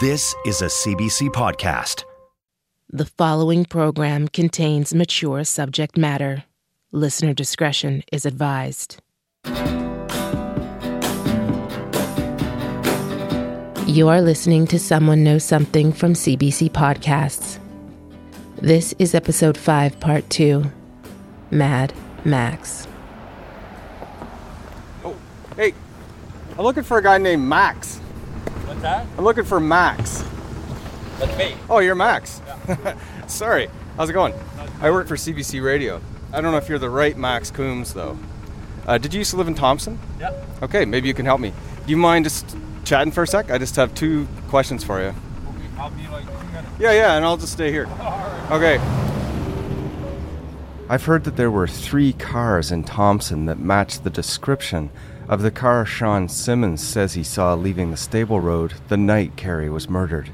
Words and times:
This 0.00 0.32
is 0.46 0.62
a 0.62 0.66
CBC 0.66 1.30
podcast. 1.30 2.04
The 2.88 3.06
following 3.06 3.64
program 3.64 4.28
contains 4.28 4.94
mature 4.94 5.42
subject 5.42 5.98
matter. 5.98 6.44
Listener 6.92 7.34
discretion 7.34 8.04
is 8.12 8.24
advised. 8.24 9.02
You 13.86 14.08
are 14.08 14.22
listening 14.22 14.68
to 14.68 14.78
Someone 14.78 15.24
Knows 15.24 15.42
Something 15.42 15.92
from 15.92 16.12
CBC 16.12 16.70
Podcasts. 16.70 17.58
This 18.58 18.94
is 19.00 19.16
episode 19.16 19.58
5, 19.58 19.98
part 19.98 20.30
2 20.30 20.62
Mad 21.50 21.92
Max. 22.24 22.86
Oh, 25.04 25.16
hey, 25.56 25.74
I'm 26.56 26.62
looking 26.62 26.84
for 26.84 26.98
a 26.98 27.02
guy 27.02 27.18
named 27.18 27.42
Max. 27.42 27.97
What's 28.68 28.82
that? 28.82 29.06
I'm 29.16 29.24
looking 29.24 29.44
for 29.44 29.58
Max. 29.58 30.22
That's 31.18 31.38
me. 31.38 31.54
Oh, 31.70 31.78
you're 31.78 31.94
Max. 31.94 32.42
Sorry. 33.26 33.70
How's 33.96 34.10
it 34.10 34.12
going? 34.12 34.34
I 34.82 34.90
work 34.90 35.08
for 35.08 35.16
CBC 35.16 35.64
Radio. 35.64 36.02
I 36.34 36.42
don't 36.42 36.52
know 36.52 36.58
if 36.58 36.68
you're 36.68 36.78
the 36.78 36.90
right 36.90 37.16
Max 37.16 37.50
Coombs, 37.50 37.94
though. 37.94 38.18
Uh, 38.86 38.98
did 38.98 39.14
you 39.14 39.20
used 39.20 39.30
to 39.30 39.38
live 39.38 39.48
in 39.48 39.54
Thompson? 39.54 39.98
Yeah. 40.20 40.34
Okay, 40.62 40.84
maybe 40.84 41.08
you 41.08 41.14
can 41.14 41.24
help 41.24 41.40
me. 41.40 41.50
Do 41.86 41.90
you 41.90 41.96
mind 41.96 42.26
just 42.26 42.58
chatting 42.84 43.10
for 43.10 43.22
a 43.22 43.26
sec? 43.26 43.50
I 43.50 43.56
just 43.56 43.74
have 43.76 43.94
two 43.94 44.28
questions 44.48 44.84
for 44.84 45.00
you. 45.00 45.14
I'll 45.78 45.90
like. 46.12 46.26
Yeah, 46.78 46.92
yeah, 46.92 47.16
and 47.16 47.24
I'll 47.24 47.38
just 47.38 47.54
stay 47.54 47.72
here. 47.72 47.88
Okay. 48.50 48.78
I've 50.88 51.04
heard 51.04 51.24
that 51.24 51.36
there 51.36 51.50
were 51.50 51.66
three 51.66 52.14
cars 52.14 52.72
in 52.72 52.82
Thompson 52.82 53.44
that 53.44 53.58
matched 53.58 54.04
the 54.04 54.10
description 54.10 54.88
of 55.28 55.42
the 55.42 55.50
car 55.50 55.84
Sean 55.84 56.26
Simmons 56.28 56.82
says 56.82 57.12
he 57.12 57.22
saw 57.22 57.54
leaving 57.54 57.90
the 57.90 57.96
stable 57.96 58.40
road 58.40 58.74
the 58.88 58.96
night 58.96 59.36
Kerrie 59.36 59.68
was 59.68 59.88
murdered. 59.88 60.30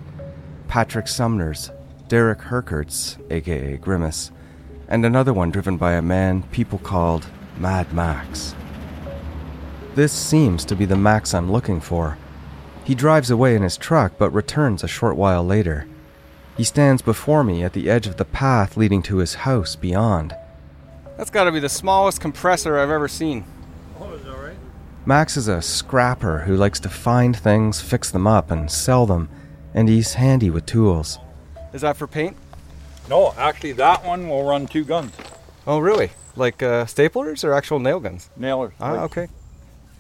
Patrick 0.69 1.09
Sumner's, 1.09 1.71
Derek 2.07 2.43
Herkert's, 2.43 3.19
aka 3.31 3.77
Grimace, 3.77 4.31
and 4.89 5.05
another 5.05 5.33
one 5.33 5.51
driven 5.51 5.77
by 5.77 5.95
a 5.95 6.03
man 6.03 6.45
people 6.45 6.79
called 6.79 7.27
Mad 7.59 7.93
Max. 7.93 8.55
This 9.97 10.13
seems 10.13 10.65
to 10.67 10.77
be 10.77 10.85
the 10.85 10.97
Max 10.97 11.35
I'm 11.35 11.51
looking 11.51 11.81
for. 11.81 12.19
He 12.85 12.95
drives 12.95 13.31
away 13.31 13.57
in 13.57 13.63
his 13.63 13.77
truck 13.77 14.13
but 14.19 14.31
returns 14.31 14.85
a 14.85 14.89
short 14.89 15.17
while 15.17 15.45
later. 15.45 15.89
He 16.57 16.63
stands 16.63 17.03
before 17.03 17.43
me 17.43 17.65
at 17.65 17.73
the 17.73 17.91
edge 17.91 18.07
of 18.07 18.17
the 18.17 18.25
path 18.25 18.77
leading 18.77 19.03
to 19.03 19.17
his 19.17 19.35
house 19.35 19.75
beyond. 19.75 20.37
That's 21.17 21.31
got 21.31 21.45
to 21.45 21.53
be 21.53 21.61
the 21.61 21.69
smallest 21.69 22.21
compressor 22.21 22.79
I've 22.79 22.91
ever 22.91 23.09
seen. 23.09 23.45
Oh, 23.99 24.13
is 24.13 24.25
that 24.25 24.37
right? 24.37 24.57
Max 25.07 25.37
is 25.37 25.49
a 25.49 25.61
scrapper 25.61 26.39
who 26.41 26.57
likes 26.57 26.81
to 26.81 26.89
find 26.89 27.37
things, 27.37 27.81
fix 27.81 28.11
them 28.11 28.27
up, 28.27 28.51
and 28.51 28.71
sell 28.71 29.05
them, 29.05 29.29
and 29.75 29.89
he's 29.89 30.15
handy 30.15 30.49
with 30.49 30.65
tools. 30.65 31.19
Is 31.75 31.83
that 31.83 31.97
for 31.97 32.07
paint? 32.07 32.37
No, 33.11 33.35
actually, 33.37 33.73
that 33.73 34.03
one 34.05 34.29
will 34.29 34.45
run 34.45 34.67
two 34.67 34.85
guns. 34.85 35.13
Oh, 35.67 35.79
really? 35.79 36.11
Like 36.37 36.63
uh, 36.63 36.87
staplers 36.87 37.45
or 37.45 37.53
actual 37.53 37.81
nail 37.81 38.01
guns? 38.01 38.31
Nailers. 38.37 38.73
Ah, 38.81 39.03
okay. 39.05 39.29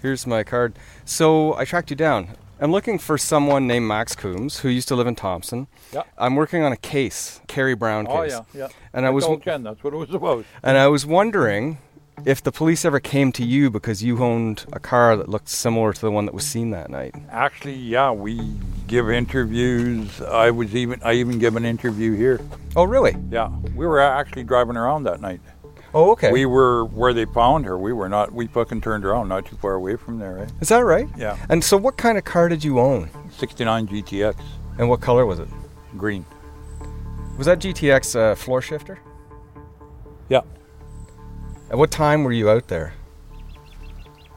Here's 0.00 0.26
my 0.26 0.42
card. 0.42 0.75
So 1.04 1.54
I 1.54 1.65
tracked 1.66 1.91
you 1.91 1.97
down. 1.97 2.28
I'm 2.60 2.72
looking 2.72 2.98
for 2.98 3.19
someone 3.19 3.66
named 3.66 3.86
Max 3.86 4.15
Coombs 4.15 4.60
who 4.60 4.69
used 4.69 4.88
to 4.88 4.94
live 4.97 5.06
in 5.06 5.16
Thompson. 5.16 5.66
Yeah. 5.92 6.03
I'm 6.16 6.34
working 6.34 6.62
on 6.62 6.72
a 6.72 6.76
case, 6.76 7.41
Kerrie 7.47 7.75
Brown 7.75 8.06
case. 8.06 8.32
Oh, 8.32 8.47
yeah, 8.54 8.60
yeah. 8.60 8.69
And 8.94 9.04
I 9.04 9.10
was 9.10 9.26
told 9.26 9.42
Ken 9.42 9.62
that's 9.62 9.82
what 9.84 9.92
it 9.92 9.97
was 9.97 10.15
about. 10.15 10.47
and 10.62 10.78
I 10.78 10.88
was 10.88 11.04
wondering 11.04 11.78
if 12.25 12.42
the 12.42 12.52
police 12.52 12.84
ever 12.84 13.00
came 13.00 13.32
to 13.32 13.44
you 13.44 13.70
because 13.70 14.02
you 14.02 14.22
owned 14.22 14.64
a 14.72 14.78
car 14.80 15.16
that 15.16 15.28
looked 15.28 15.48
similar 15.48 15.92
to 15.92 16.00
the 16.00 16.10
one 16.10 16.25
that 16.26 16.34
was 16.34 16.47
seen 16.47 16.70
that 16.70 16.91
night. 16.91 17.14
Actually, 17.30 17.75
yeah, 17.76 18.10
we 18.10 18.41
give 18.86 19.10
interviews. 19.10 20.20
I 20.22 20.50
was 20.50 20.74
even, 20.74 21.00
I 21.03 21.14
even 21.14 21.38
give 21.38 21.56
an 21.56 21.64
interview 21.64 22.14
here. 22.14 22.41
Oh, 22.76 22.84
really? 22.84 23.14
Yeah, 23.30 23.50
we 23.74 23.86
were 23.86 24.00
actually 24.00 24.44
driving 24.44 24.76
around 24.76 25.04
that 25.04 25.20
night. 25.20 25.41
Oh, 25.92 26.10
okay. 26.12 26.32
We 26.32 26.44
were 26.44 26.86
where 26.86 27.12
they 27.12 27.24
found 27.24 27.64
her. 27.66 27.78
We 27.78 27.92
were 27.92 28.08
not. 28.08 28.32
We 28.32 28.48
fucking 28.48 28.80
turned 28.80 29.04
around, 29.04 29.28
not 29.28 29.47
too 29.47 29.56
far 29.56 29.74
away 29.74 29.94
from 29.97 30.19
there, 30.19 30.34
right? 30.34 30.50
Is 30.60 30.69
that 30.70 30.80
right? 30.84 31.08
Yeah. 31.16 31.36
And 31.48 31.62
so, 31.62 31.76
what 31.76 31.97
kind 31.97 32.19
of 32.19 32.24
car 32.24 32.48
did 32.48 32.64
you 32.64 32.80
own? 32.80 33.08
69 33.38 33.86
GTX, 33.86 34.34
And 34.78 34.88
what 34.88 35.00
color 35.00 35.24
was 35.24 35.38
it? 35.38 35.48
green. 35.97 36.26
Was 37.38 37.47
that 37.47 37.60
GTX 37.60 38.16
uh, 38.16 38.34
floor 38.34 38.60
shifter? 38.60 38.98
Yeah. 40.28 40.41
At 41.74 41.78
what 41.78 41.90
time 41.90 42.22
were 42.22 42.30
you 42.30 42.48
out 42.48 42.68
there? 42.68 42.94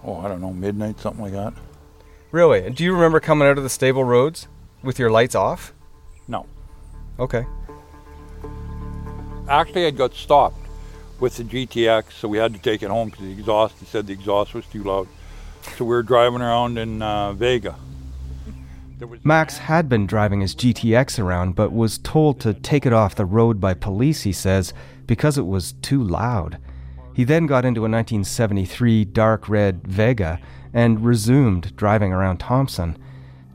Oh, 0.03 0.17
I 0.17 0.27
don't 0.27 0.41
know, 0.41 0.51
midnight, 0.51 0.99
something 0.99 1.21
like 1.21 1.33
that. 1.33 1.53
Really? 2.31 2.65
And 2.65 2.75
do 2.75 2.83
you 2.83 2.91
remember 2.91 3.19
coming 3.19 3.47
out 3.47 3.59
of 3.59 3.63
the 3.63 3.69
stable 3.69 4.03
roads 4.03 4.47
with 4.81 4.97
your 4.97 5.11
lights 5.11 5.35
off? 5.35 5.71
No. 6.27 6.47
Okay. 7.19 7.45
Actually, 9.47 9.85
I 9.85 9.91
got 9.91 10.15
stopped 10.15 10.57
with 11.19 11.37
the 11.37 11.43
GTX, 11.43 12.13
so 12.13 12.27
we 12.27 12.39
had 12.39 12.55
to 12.55 12.59
take 12.59 12.81
it 12.81 12.89
home 12.89 13.09
because 13.09 13.25
the 13.25 13.33
exhaust, 13.33 13.75
he 13.77 13.85
said 13.85 14.07
the 14.07 14.13
exhaust 14.13 14.55
was 14.55 14.65
too 14.65 14.81
loud. 14.81 15.07
So 15.77 15.85
we 15.85 15.89
were 15.89 16.01
driving 16.01 16.41
around 16.41 16.79
in 16.79 17.03
uh, 17.03 17.33
Vega. 17.33 17.75
Max 19.23 19.59
had 19.59 19.87
been 19.87 20.07
driving 20.07 20.41
his 20.41 20.55
GTX 20.55 21.23
around, 21.23 21.53
but 21.53 21.71
was 21.71 21.99
told 21.99 22.39
to 22.39 22.55
take 22.55 22.87
it 22.87 22.93
off 22.93 23.13
the 23.13 23.25
road 23.25 23.61
by 23.61 23.75
police, 23.75 24.23
he 24.23 24.33
says, 24.33 24.73
because 25.05 25.37
it 25.37 25.45
was 25.45 25.73
too 25.83 26.03
loud. 26.03 26.57
He 27.17 27.23
then 27.23 27.47
got 27.47 27.65
into 27.65 27.79
a 27.79 27.89
1973 27.89 29.05
dark 29.05 29.49
red 29.49 29.87
Vega 29.87 30.39
and 30.71 31.03
resumed 31.03 31.75
driving 31.75 32.13
around 32.13 32.37
Thompson. 32.37 32.95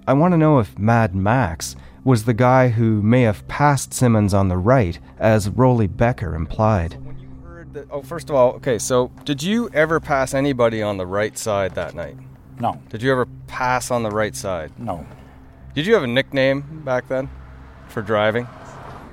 I 0.05 0.15
want 0.15 0.33
to 0.33 0.37
know 0.37 0.59
if 0.59 0.77
Mad 0.77 1.15
Max 1.15 1.77
was 2.03 2.25
the 2.25 2.35
guy 2.35 2.71
who 2.71 3.01
may 3.03 3.23
have 3.23 3.47
passed 3.47 3.95
Simmons 3.95 4.35
on 4.35 4.49
the 4.49 4.57
right, 4.57 4.99
as 5.17 5.49
Rolly 5.49 5.87
Becker 5.87 6.35
implied. 6.35 6.95
When 7.07 7.21
you 7.21 7.29
heard 7.45 7.73
that, 7.75 7.87
oh, 7.89 8.03
first 8.03 8.31
of 8.31 8.35
all, 8.35 8.55
okay, 8.55 8.81
so 8.81 9.13
did 9.25 9.45
you 9.45 9.71
ever 9.73 10.01
pass 10.01 10.35
anybody 10.35 10.83
on 10.83 10.97
the 10.97 11.07
right 11.07 11.39
side 11.39 11.77
that 11.77 11.95
night? 11.95 12.17
no, 12.59 12.83
Did 12.89 13.01
you 13.01 13.13
ever 13.13 13.27
pass 13.47 13.93
on 13.93 14.03
the 14.03 14.11
right 14.11 14.35
side? 14.35 14.73
no. 14.77 15.07
Did 15.77 15.87
you 15.87 15.95
have 15.95 16.03
a 16.03 16.09
nickname 16.09 16.83
back 16.85 17.07
then 17.07 17.31
for 17.87 18.03
driving? 18.03 18.49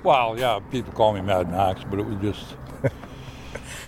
Well, 0.03 0.39
yeah, 0.39 0.59
people 0.71 0.91
call 0.91 1.13
me 1.13 1.21
Mad 1.21 1.51
Max, 1.51 1.81
but 1.87 1.99
it 1.99 2.05
was 2.07 2.19
just 2.19 2.55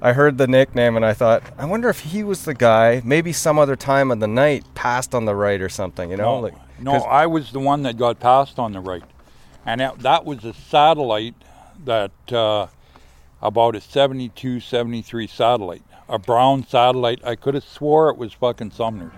I 0.01 0.13
heard 0.13 0.39
the 0.39 0.47
nickname 0.47 0.95
and 0.95 1.06
I 1.06 1.13
thought, 1.13 1.44
I 1.57 1.66
wonder 1.66 1.88
if 1.88 2.00
he 2.00 2.23
was 2.23 2.45
the 2.45 2.56
guy. 2.56 3.01
Maybe 3.06 3.31
some 3.31 3.59
other 3.59 3.75
time 3.75 4.09
of 4.09 4.19
the 4.19 4.28
night 4.28 4.66
passed 4.73 5.13
on 5.13 5.25
the 5.25 5.35
right 5.35 5.62
or 5.62 5.69
something. 5.69 6.09
You 6.09 6.17
know, 6.17 6.35
no. 6.35 6.39
like 6.39 6.53
no, 6.79 6.94
I 6.94 7.28
was 7.28 7.51
the 7.51 7.59
one 7.59 7.84
that 7.84 7.97
got 7.97 8.19
passed 8.19 8.57
on 8.57 8.72
the 8.72 8.79
right, 8.79 9.03
and 9.66 9.79
that, 9.79 10.00
that 10.00 10.25
was 10.25 10.44
a 10.44 10.53
satellite 10.53 11.35
that 11.85 12.11
uh, 12.31 12.67
about 13.41 13.75
a 13.75 13.81
72, 13.81 14.59
73 14.59 15.28
satellite, 15.28 15.84
a 16.09 16.17
brown 16.17 16.66
satellite. 16.66 17.23
I 17.23 17.35
could 17.35 17.53
have 17.53 17.63
swore 17.63 18.09
it 18.09 18.17
was 18.17 18.34
fucking 18.34 18.72
Sumner's. 18.72 19.13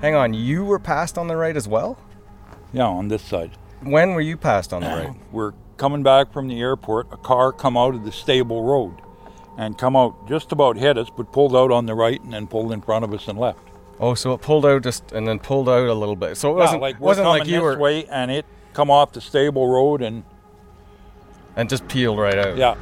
hang 0.00 0.14
on, 0.14 0.32
you 0.32 0.64
were 0.64 0.78
passed 0.78 1.18
on 1.18 1.26
the 1.26 1.36
right 1.36 1.56
as 1.56 1.66
well. 1.66 1.98
Yeah, 2.72 2.86
on 2.86 3.08
this 3.08 3.22
side. 3.22 3.50
When 3.82 4.14
were 4.14 4.20
you 4.20 4.36
passed 4.36 4.72
on 4.72 4.82
the 4.82 4.88
right? 4.88 5.14
We're 5.32 5.54
coming 5.76 6.02
back 6.02 6.32
from 6.32 6.48
the 6.48 6.60
airport. 6.60 7.08
A 7.12 7.16
car 7.16 7.52
come 7.52 7.76
out 7.76 7.94
of 7.94 8.04
the 8.04 8.12
stable 8.12 8.62
road, 8.62 8.94
and 9.58 9.76
come 9.76 9.94
out 9.96 10.26
just 10.28 10.52
about 10.52 10.76
hit 10.78 10.96
us, 10.96 11.10
but 11.14 11.30
pulled 11.32 11.54
out 11.54 11.70
on 11.70 11.84
the 11.84 11.94
right 11.94 12.22
and 12.22 12.32
then 12.32 12.46
pulled 12.46 12.72
in 12.72 12.80
front 12.80 13.04
of 13.04 13.12
us 13.12 13.28
and 13.28 13.38
left. 13.38 13.58
Oh, 14.00 14.14
so 14.14 14.32
it 14.32 14.40
pulled 14.40 14.64
out 14.64 14.82
just 14.84 15.12
and 15.12 15.26
then 15.28 15.38
pulled 15.40 15.68
out 15.68 15.86
a 15.88 15.92
little 15.94 16.16
bit. 16.16 16.36
So 16.36 16.50
it 16.52 16.54
Yeah, 16.54 16.60
wasn't 16.60 16.82
like 16.82 17.00
we're 17.00 17.06
wasn't 17.06 17.26
coming 17.26 17.38
like 17.40 17.48
you 17.48 17.54
this 17.56 17.62
were 17.62 17.76
way, 17.78 18.06
and 18.06 18.30
it 18.30 18.46
come 18.72 18.90
off 18.90 19.12
the 19.12 19.20
stable 19.20 19.68
road, 19.68 20.00
and 20.00 20.22
and 21.56 21.68
just 21.68 21.86
peeled 21.88 22.18
right 22.18 22.38
out. 22.38 22.56
yeah, 22.56 22.76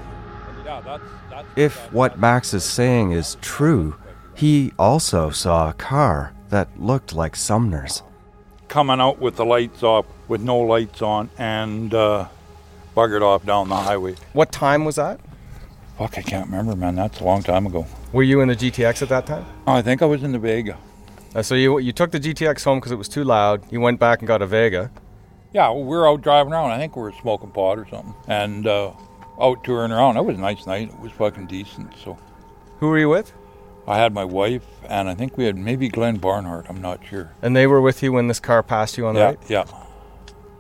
yeah, 0.65 0.81
that's 0.83 1.03
that's. 1.31 1.49
If 1.57 1.93
what 1.93 2.19
Max 2.19 2.53
is 2.55 2.65
saying 2.65 3.13
is 3.13 3.37
true, 3.41 3.97
he 4.35 4.73
also 4.79 5.31
saw 5.31 5.71
a 5.71 5.73
car 5.73 6.35
that 6.51 6.69
looked 6.79 7.13
like 7.15 7.35
Sumner's. 7.35 8.03
coming 8.69 9.01
out 9.01 9.19
with 9.19 9.37
the 9.37 9.45
lights 9.47 9.83
off, 9.83 10.05
with 10.29 10.43
no 10.43 10.59
lights 10.59 11.01
on, 11.01 11.31
and 11.39 11.95
uh, 11.95 12.27
buggered 12.95 13.23
off 13.23 13.47
down 13.47 13.69
the 13.71 13.77
highway. 13.77 14.15
What 14.35 14.53
time 14.53 14.85
was 14.85 14.97
that? 14.97 15.19
Fuck, 15.99 16.19
I 16.19 16.23
can't 16.23 16.47
remember, 16.47 16.77
man. 16.77 16.95
That's 16.97 17.21
a 17.21 17.25
long 17.25 17.43
time 17.43 17.67
ago. 17.67 17.87
Were 18.13 18.23
you 18.23 18.41
in 18.43 18.49
the 18.49 18.57
GTX 18.57 19.03
at 19.03 19.09
that 19.09 19.27
time? 19.27 19.47
Oh, 19.67 19.73
I 19.73 19.83
think 19.83 20.03
I 20.03 20.05
was 20.07 20.23
in 20.23 20.33
the 20.33 20.39
Vega. 20.39 20.77
Uh, 21.35 21.43
so 21.43 21.55
you 21.55 21.79
you 21.79 21.93
took 21.93 22.11
the 22.11 22.21
GTX 22.21 22.65
home 22.65 22.79
because 22.79 22.93
it 22.93 22.97
was 22.97 23.09
too 23.09 23.25
loud. 23.25 23.63
You 23.73 23.81
went 23.81 23.99
back 23.99 24.19
and 24.21 24.29
got 24.29 24.43
a 24.43 24.47
Vega, 24.47 24.91
Yeah, 25.53 25.69
well, 25.71 25.83
we 25.85 25.97
were 25.97 26.09
out 26.09 26.21
driving 26.23 26.53
around. 26.53 26.71
I 26.71 26.79
think 26.79 26.97
we 26.97 27.03
were 27.03 27.13
smoking 27.21 27.51
pot 27.51 27.79
or 27.79 27.87
something, 27.89 28.15
and 28.29 28.67
uh, 28.67 28.93
out 29.41 29.65
touring 29.65 29.91
around. 29.93 30.17
It 30.17 30.25
was 30.25 30.37
a 30.37 30.41
nice 30.41 30.67
night. 30.67 30.89
It 30.91 31.01
was 31.01 31.13
fucking 31.13 31.47
decent. 31.47 31.95
So 32.03 32.19
Who 32.81 32.89
were 32.89 32.99
you 32.99 33.09
with? 33.09 33.33
I 33.87 33.97
had 33.99 34.13
my 34.13 34.25
wife, 34.25 34.65
and 34.89 35.09
I 35.09 35.15
think 35.15 35.37
we 35.39 35.45
had 35.45 35.57
maybe 35.57 35.89
Glenn 35.89 36.17
Barnhart. 36.17 36.67
I'm 36.69 36.81
not 36.83 37.05
sure. 37.07 37.31
And 37.41 37.55
they 37.55 37.67
were 37.67 37.81
with 37.81 38.03
you 38.03 38.13
when 38.13 38.27
this 38.29 38.41
car 38.41 38.63
passed 38.63 38.99
you 38.99 39.07
on 39.07 39.15
the 39.15 39.21
Yeah, 39.21 39.27
right? 39.27 39.39
yeah, 39.49 39.65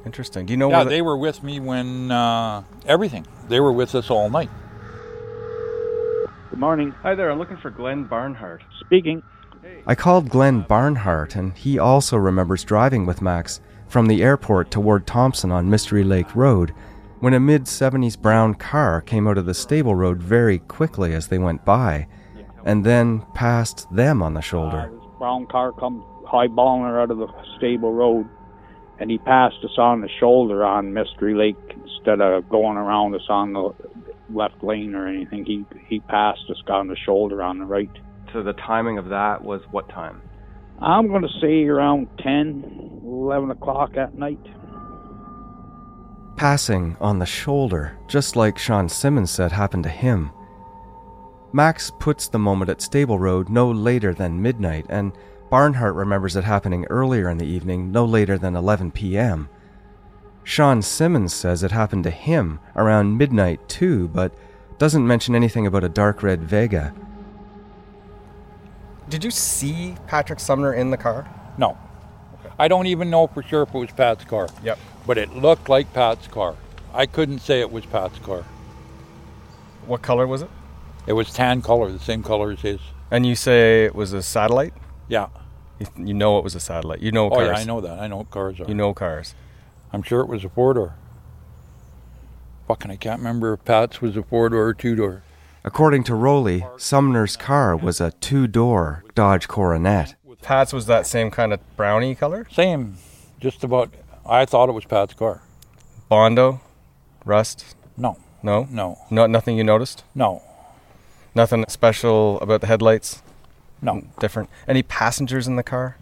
Interesting. 0.04 0.46
Do 0.46 0.52
you 0.52 0.56
know 0.56 0.68
what? 0.68 0.72
yeah. 0.72 0.78
where 0.78 0.84
the- 0.84 0.90
They 0.90 1.02
were 1.02 1.16
with 1.16 1.42
me 1.42 1.58
when 1.60 2.10
uh, 2.12 2.62
everything. 2.86 3.26
They 3.48 3.58
were 3.60 3.72
with 3.72 3.94
us 3.94 4.10
all 4.10 4.30
night. 4.30 4.50
Good 6.56 6.60
morning. 6.60 6.94
Hi 7.02 7.14
there, 7.14 7.30
I'm 7.30 7.38
looking 7.38 7.58
for 7.58 7.68
Glenn 7.68 8.04
Barnhart. 8.04 8.62
Speaking. 8.80 9.22
I 9.86 9.94
called 9.94 10.30
Glenn 10.30 10.62
Barnhart, 10.62 11.36
and 11.36 11.52
he 11.52 11.78
also 11.78 12.16
remembers 12.16 12.64
driving 12.64 13.04
with 13.04 13.20
Max 13.20 13.60
from 13.88 14.06
the 14.06 14.22
airport 14.22 14.70
toward 14.70 15.06
Thompson 15.06 15.52
on 15.52 15.68
Mystery 15.68 16.02
Lake 16.02 16.34
Road 16.34 16.72
when 17.20 17.34
a 17.34 17.40
mid 17.40 17.64
70s 17.64 18.18
brown 18.18 18.54
car 18.54 19.02
came 19.02 19.28
out 19.28 19.36
of 19.36 19.44
the 19.44 19.52
stable 19.52 19.94
road 19.94 20.22
very 20.22 20.60
quickly 20.60 21.12
as 21.12 21.28
they 21.28 21.36
went 21.36 21.62
by, 21.66 22.06
and 22.64 22.86
then 22.86 23.20
passed 23.34 23.86
them 23.94 24.22
on 24.22 24.32
the 24.32 24.38
Uh, 24.38 24.40
shoulder. 24.40 24.90
this 24.94 25.04
brown 25.18 25.44
car 25.48 25.72
come 25.72 26.02
highballing 26.24 26.88
her 26.88 26.98
out 26.98 27.10
of 27.10 27.18
the 27.18 27.28
stable 27.58 27.92
road, 27.92 28.26
and 28.98 29.10
he 29.10 29.18
passed 29.18 29.62
us 29.62 29.76
on 29.76 30.00
the 30.00 30.08
shoulder 30.18 30.64
on 30.64 30.94
Mystery 30.94 31.34
Lake 31.34 31.76
instead 31.84 32.22
of 32.22 32.48
going 32.48 32.78
around 32.78 33.14
us 33.14 33.28
on 33.28 33.52
the 33.52 33.74
left 34.30 34.62
lane 34.62 34.94
or 34.94 35.06
anything. 35.06 35.44
He 35.44 35.64
he 35.86 36.00
passed 36.00 36.50
us 36.50 36.62
on 36.68 36.88
the 36.88 36.96
shoulder 36.96 37.42
on 37.42 37.58
the 37.58 37.64
right. 37.64 37.90
So 38.32 38.42
the 38.42 38.52
timing 38.54 38.98
of 38.98 39.08
that 39.08 39.42
was 39.42 39.62
what 39.70 39.88
time? 39.88 40.22
I'm 40.80 41.08
going 41.08 41.22
to 41.22 41.40
say 41.40 41.64
around 41.64 42.08
10, 42.18 43.00
11 43.02 43.50
o'clock 43.50 43.96
at 43.96 44.14
night. 44.14 44.44
Passing 46.36 46.98
on 47.00 47.18
the 47.18 47.24
shoulder, 47.24 47.96
just 48.08 48.36
like 48.36 48.58
Sean 48.58 48.88
Simmons 48.90 49.30
said 49.30 49.52
happened 49.52 49.84
to 49.84 49.88
him. 49.88 50.30
Max 51.52 51.90
puts 51.98 52.28
the 52.28 52.38
moment 52.38 52.68
at 52.68 52.82
Stable 52.82 53.18
Road 53.18 53.48
no 53.48 53.70
later 53.70 54.12
than 54.12 54.42
midnight, 54.42 54.84
and 54.90 55.12
Barnhart 55.48 55.94
remembers 55.94 56.36
it 56.36 56.44
happening 56.44 56.84
earlier 56.90 57.30
in 57.30 57.38
the 57.38 57.46
evening, 57.46 57.90
no 57.90 58.04
later 58.04 58.36
than 58.36 58.54
11 58.54 58.90
p.m. 58.90 59.48
Sean 60.46 60.80
Simmons 60.80 61.34
says 61.34 61.64
it 61.64 61.72
happened 61.72 62.04
to 62.04 62.10
him 62.10 62.60
around 62.76 63.18
midnight 63.18 63.68
too, 63.68 64.06
but 64.06 64.32
doesn't 64.78 65.04
mention 65.04 65.34
anything 65.34 65.66
about 65.66 65.82
a 65.82 65.88
dark 65.88 66.22
red 66.22 66.40
Vega. 66.40 66.94
Did 69.08 69.24
you 69.24 69.32
see 69.32 69.96
Patrick 70.06 70.38
Sumner 70.38 70.72
in 70.72 70.90
the 70.90 70.96
car? 70.96 71.28
No, 71.58 71.76
I 72.60 72.68
don't 72.68 72.86
even 72.86 73.10
know 73.10 73.26
for 73.26 73.42
sure 73.42 73.62
if 73.62 73.74
it 73.74 73.78
was 73.78 73.90
Pat's 73.90 74.24
car. 74.24 74.48
Yep. 74.62 74.78
but 75.04 75.18
it 75.18 75.34
looked 75.34 75.68
like 75.68 75.92
Pat's 75.92 76.28
car. 76.28 76.54
I 76.94 77.06
couldn't 77.06 77.40
say 77.40 77.58
it 77.58 77.72
was 77.72 77.84
Pat's 77.84 78.20
car. 78.20 78.44
What 79.84 80.02
color 80.02 80.28
was 80.28 80.42
it? 80.42 80.50
It 81.08 81.14
was 81.14 81.32
tan 81.32 81.60
color, 81.60 81.90
the 81.90 81.98
same 81.98 82.22
color 82.22 82.52
as 82.52 82.60
his. 82.60 82.78
And 83.10 83.26
you 83.26 83.34
say 83.34 83.84
it 83.84 83.96
was 83.96 84.12
a 84.12 84.22
satellite? 84.22 84.74
Yeah. 85.08 85.26
You, 85.80 85.86
you 85.96 86.14
know 86.14 86.38
it 86.38 86.44
was 86.44 86.54
a 86.54 86.60
satellite. 86.60 87.00
You 87.00 87.10
know 87.10 87.30
cars. 87.30 87.48
Oh 87.48 87.50
yeah, 87.50 87.58
I 87.58 87.64
know 87.64 87.80
that. 87.80 87.98
I 87.98 88.06
know 88.06 88.18
what 88.18 88.30
cars 88.30 88.60
are. 88.60 88.68
You 88.68 88.74
know 88.74 88.94
cars. 88.94 89.34
I'm 89.92 90.02
sure 90.02 90.20
it 90.20 90.28
was 90.28 90.44
a 90.44 90.48
four 90.48 90.74
door. 90.74 90.94
Fucking, 92.68 92.90
I 92.90 92.96
can't 92.96 93.18
remember 93.20 93.52
if 93.54 93.64
Pat's 93.64 94.00
was 94.00 94.16
a 94.16 94.22
four 94.22 94.48
door 94.48 94.66
or 94.66 94.74
two 94.74 94.96
door. 94.96 95.22
According 95.64 96.04
to 96.04 96.14
Rowley, 96.14 96.64
Sumner's 96.76 97.36
car 97.36 97.76
was 97.76 98.00
a 98.00 98.12
two 98.12 98.46
door 98.46 99.04
Dodge 99.14 99.48
Coronet. 99.48 100.14
Pat's 100.42 100.72
was 100.72 100.86
that 100.86 101.06
same 101.06 101.30
kind 101.30 101.52
of 101.52 101.60
brownie 101.76 102.14
color? 102.14 102.46
Same, 102.52 102.96
just 103.40 103.64
about. 103.64 103.92
I 104.28 104.44
thought 104.44 104.68
it 104.68 104.72
was 104.72 104.84
Pat's 104.84 105.14
car. 105.14 105.42
Bondo? 106.08 106.60
Rust? 107.24 107.74
No, 107.96 108.18
No? 108.42 108.68
no, 108.70 108.98
No, 109.10 109.26
nothing 109.26 109.56
you 109.56 109.64
noticed? 109.64 110.04
no, 110.14 110.42
Nothing 111.34 111.64
special 111.68 112.38
about 112.40 112.60
the 112.60 112.66
headlights? 112.66 113.22
no. 113.82 114.02
Different? 114.20 114.48
Any 114.68 114.82
passengers 114.82 115.46
in 115.48 115.56
the 115.56 115.62
car? 115.62 115.96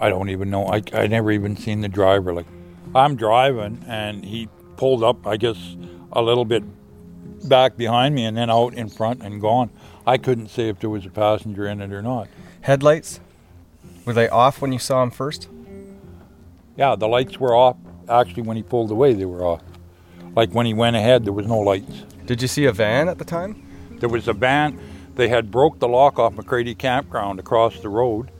I 0.00 0.08
don't 0.10 0.28
even 0.30 0.50
know. 0.50 0.66
I 0.66 0.82
I 0.92 1.06
never 1.06 1.30
even 1.32 1.56
seen 1.56 1.80
the 1.80 1.88
driver. 1.88 2.32
Like, 2.34 2.46
I'm 2.94 3.16
driving 3.16 3.84
and 3.86 4.24
he 4.24 4.48
pulled 4.76 5.04
up. 5.04 5.26
I 5.26 5.36
guess 5.36 5.76
a 6.12 6.22
little 6.22 6.44
bit 6.44 6.64
back 7.48 7.76
behind 7.76 8.14
me 8.14 8.24
and 8.24 8.36
then 8.36 8.50
out 8.50 8.74
in 8.74 8.88
front 8.88 9.22
and 9.22 9.40
gone. 9.40 9.70
I 10.06 10.18
couldn't 10.18 10.48
say 10.48 10.68
if 10.68 10.80
there 10.80 10.90
was 10.90 11.06
a 11.06 11.10
passenger 11.10 11.66
in 11.66 11.80
it 11.80 11.92
or 11.92 12.02
not. 12.02 12.28
Headlights? 12.62 13.20
Were 14.04 14.12
they 14.12 14.28
off 14.28 14.60
when 14.60 14.72
you 14.72 14.78
saw 14.78 15.02
him 15.02 15.10
first? 15.10 15.48
Yeah, 16.76 16.96
the 16.96 17.06
lights 17.06 17.38
were 17.38 17.54
off. 17.54 17.76
Actually, 18.08 18.42
when 18.42 18.56
he 18.56 18.62
pulled 18.62 18.90
away, 18.90 19.12
they 19.12 19.24
were 19.24 19.44
off. 19.44 19.62
Like 20.34 20.50
when 20.52 20.66
he 20.66 20.74
went 20.74 20.96
ahead, 20.96 21.24
there 21.24 21.32
was 21.32 21.46
no 21.46 21.58
lights. 21.58 22.04
Did 22.26 22.42
you 22.42 22.48
see 22.48 22.64
a 22.64 22.72
van 22.72 23.08
at 23.08 23.18
the 23.18 23.24
time? 23.24 23.66
There 23.98 24.08
was 24.08 24.26
a 24.28 24.32
van. 24.32 24.80
They 25.14 25.28
had 25.28 25.50
broke 25.50 25.78
the 25.78 25.88
lock 25.88 26.18
off 26.18 26.34
McCready 26.34 26.74
Campground 26.74 27.38
across 27.38 27.80
the 27.80 27.88
road, 27.88 28.30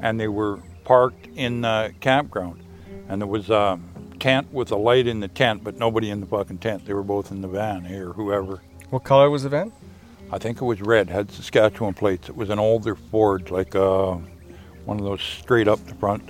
and 0.00 0.20
they 0.20 0.28
were 0.28 0.60
parked 0.84 1.26
in 1.34 1.62
the 1.62 1.92
campground. 2.00 2.62
And 3.08 3.20
there 3.20 3.26
was 3.26 3.50
a 3.50 3.80
tent 4.20 4.52
with 4.52 4.70
a 4.70 4.76
light 4.76 5.06
in 5.08 5.18
the 5.18 5.28
tent, 5.28 5.64
but 5.64 5.76
nobody 5.78 6.10
in 6.10 6.20
the 6.20 6.26
fucking 6.26 6.58
tent. 6.58 6.86
They 6.86 6.94
were 6.94 7.02
both 7.02 7.32
in 7.32 7.40
the 7.40 7.48
van, 7.48 7.86
or 7.86 8.12
whoever. 8.12 8.60
What 8.90 9.02
color 9.02 9.28
was 9.30 9.42
the 9.42 9.48
van? 9.48 9.72
I 10.30 10.38
think 10.38 10.60
it 10.60 10.64
was 10.64 10.80
red. 10.80 11.08
Had 11.08 11.32
Saskatchewan 11.32 11.94
plates. 11.94 12.28
It 12.28 12.36
was 12.36 12.50
an 12.50 12.60
older 12.60 12.94
Ford, 12.94 13.50
like 13.50 13.74
uh, 13.74 14.16
one 14.84 14.98
of 14.98 15.04
those 15.04 15.22
straight 15.22 15.66
up 15.66 15.84
the 15.86 15.94
front. 15.94 16.28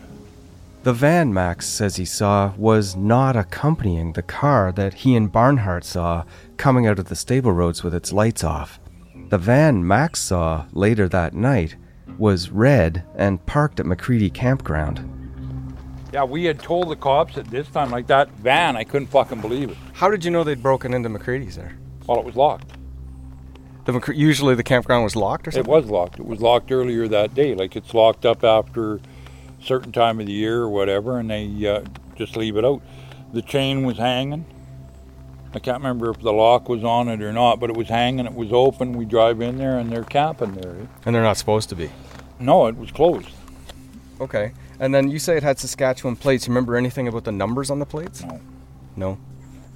The 0.83 0.95
van 0.95 1.35
Max 1.35 1.69
says 1.69 1.97
he 1.97 2.07
saw 2.07 2.55
was 2.57 2.97
not 2.97 3.37
accompanying 3.37 4.15
the 4.15 4.23
car 4.23 4.73
that 4.73 4.95
he 4.95 5.15
and 5.15 5.31
Barnhart 5.31 5.85
saw 5.85 6.25
coming 6.57 6.87
out 6.87 6.99
of 6.99 7.11
the 7.11 7.17
stable 7.17 7.53
roads 7.53 7.85
with 7.85 7.95
its 7.95 8.15
lights 8.15 8.43
off. 8.43 8.81
The 9.29 9.37
van 9.37 9.87
Max 9.87 10.21
saw 10.21 10.65
later 10.73 11.07
that 11.09 11.35
night 11.35 11.77
was 12.17 12.51
red 12.51 13.05
and 13.15 13.45
parked 13.45 13.79
at 13.79 13.85
McCready 13.85 14.31
Campground. 14.31 15.20
Yeah, 16.13 16.25
we 16.25 16.45
had 16.45 16.59
told 16.59 16.89
the 16.89 16.97
cops 16.97 17.39
at 17.39 17.47
this 17.51 17.69
time, 17.69 17.91
like 17.91 18.09
that 18.09 18.31
van, 18.33 18.77
I 18.77 18.85
couldn't 18.85 19.09
fucking 19.09 19.41
believe 19.41 19.71
it. 19.71 19.77
How 19.93 20.11
did 20.11 20.25
you 20.25 20.31
know 20.31 20.43
they'd 20.43 20.63
broken 20.63 20.93
into 20.93 21.09
McCready's 21.09 21.57
there? 21.57 21.77
Well, 22.07 22.19
it 22.19 22.25
was 22.25 22.35
locked. 22.35 22.73
The 23.85 23.93
McCre- 23.93 24.17
usually 24.17 24.55
the 24.55 24.63
campground 24.65 25.05
was 25.05 25.17
locked 25.17 25.49
or 25.49 25.59
It 25.59 25.67
was 25.67 25.87
locked. 25.87 26.19
It 26.19 26.27
was 26.27 26.41
locked 26.41 26.71
earlier 26.73 27.07
that 27.09 27.35
day. 27.35 27.55
Like 27.55 27.77
it's 27.77 27.95
locked 27.95 28.27
up 28.27 28.45
after 28.45 28.97
a 28.97 29.01
certain 29.63 29.93
time 29.93 30.21
of 30.21 30.27
the 30.27 30.33
year 30.33 30.63
or 30.63 30.69
whatever, 30.69 31.19
and 31.19 31.31
they 31.31 31.67
uh, 31.67 31.83
just 32.17 32.37
leave 32.37 32.57
it 32.57 32.65
out. 32.65 32.83
The 33.33 33.43
chain 33.43 33.85
was 33.85 33.97
hanging. 33.97 34.45
I 35.53 35.59
can't 35.59 35.79
remember 35.79 36.11
if 36.11 36.21
the 36.21 36.33
lock 36.33 36.69
was 36.69 36.85
on 36.85 37.09
it 37.09 37.23
or 37.23 37.33
not, 37.33 37.59
but 37.59 37.71
it 37.71 37.77
was 37.77 37.89
hanging. 37.89 38.27
It 38.27 38.35
was 38.35 38.53
open. 38.53 38.93
We 38.93 39.05
drive 39.05 39.41
in 39.41 39.59
there, 39.59 39.79
and 39.79 39.91
they're 39.91 40.05
camping 40.05 40.53
there. 40.53 40.77
And 41.05 41.15
they're 41.15 41.23
not 41.23 41.37
supposed 41.37 41.69
to 41.71 41.77
be. 41.77 41.91
No, 42.39 42.67
it 42.67 42.77
was 42.77 42.91
closed. 42.91 43.29
Okay. 44.21 44.53
And 44.81 44.93
then 44.95 45.11
you 45.11 45.19
say 45.19 45.37
it 45.37 45.43
had 45.43 45.59
Saskatchewan 45.59 46.17
plates. 46.17 46.47
You 46.47 46.51
remember 46.53 46.75
anything 46.75 47.07
about 47.07 47.25
the 47.25 47.33
numbers 47.33 47.71
on 47.71 47.79
the 47.79 47.87
plates? 47.87 48.23
No. 48.23 48.41
No. 48.97 49.19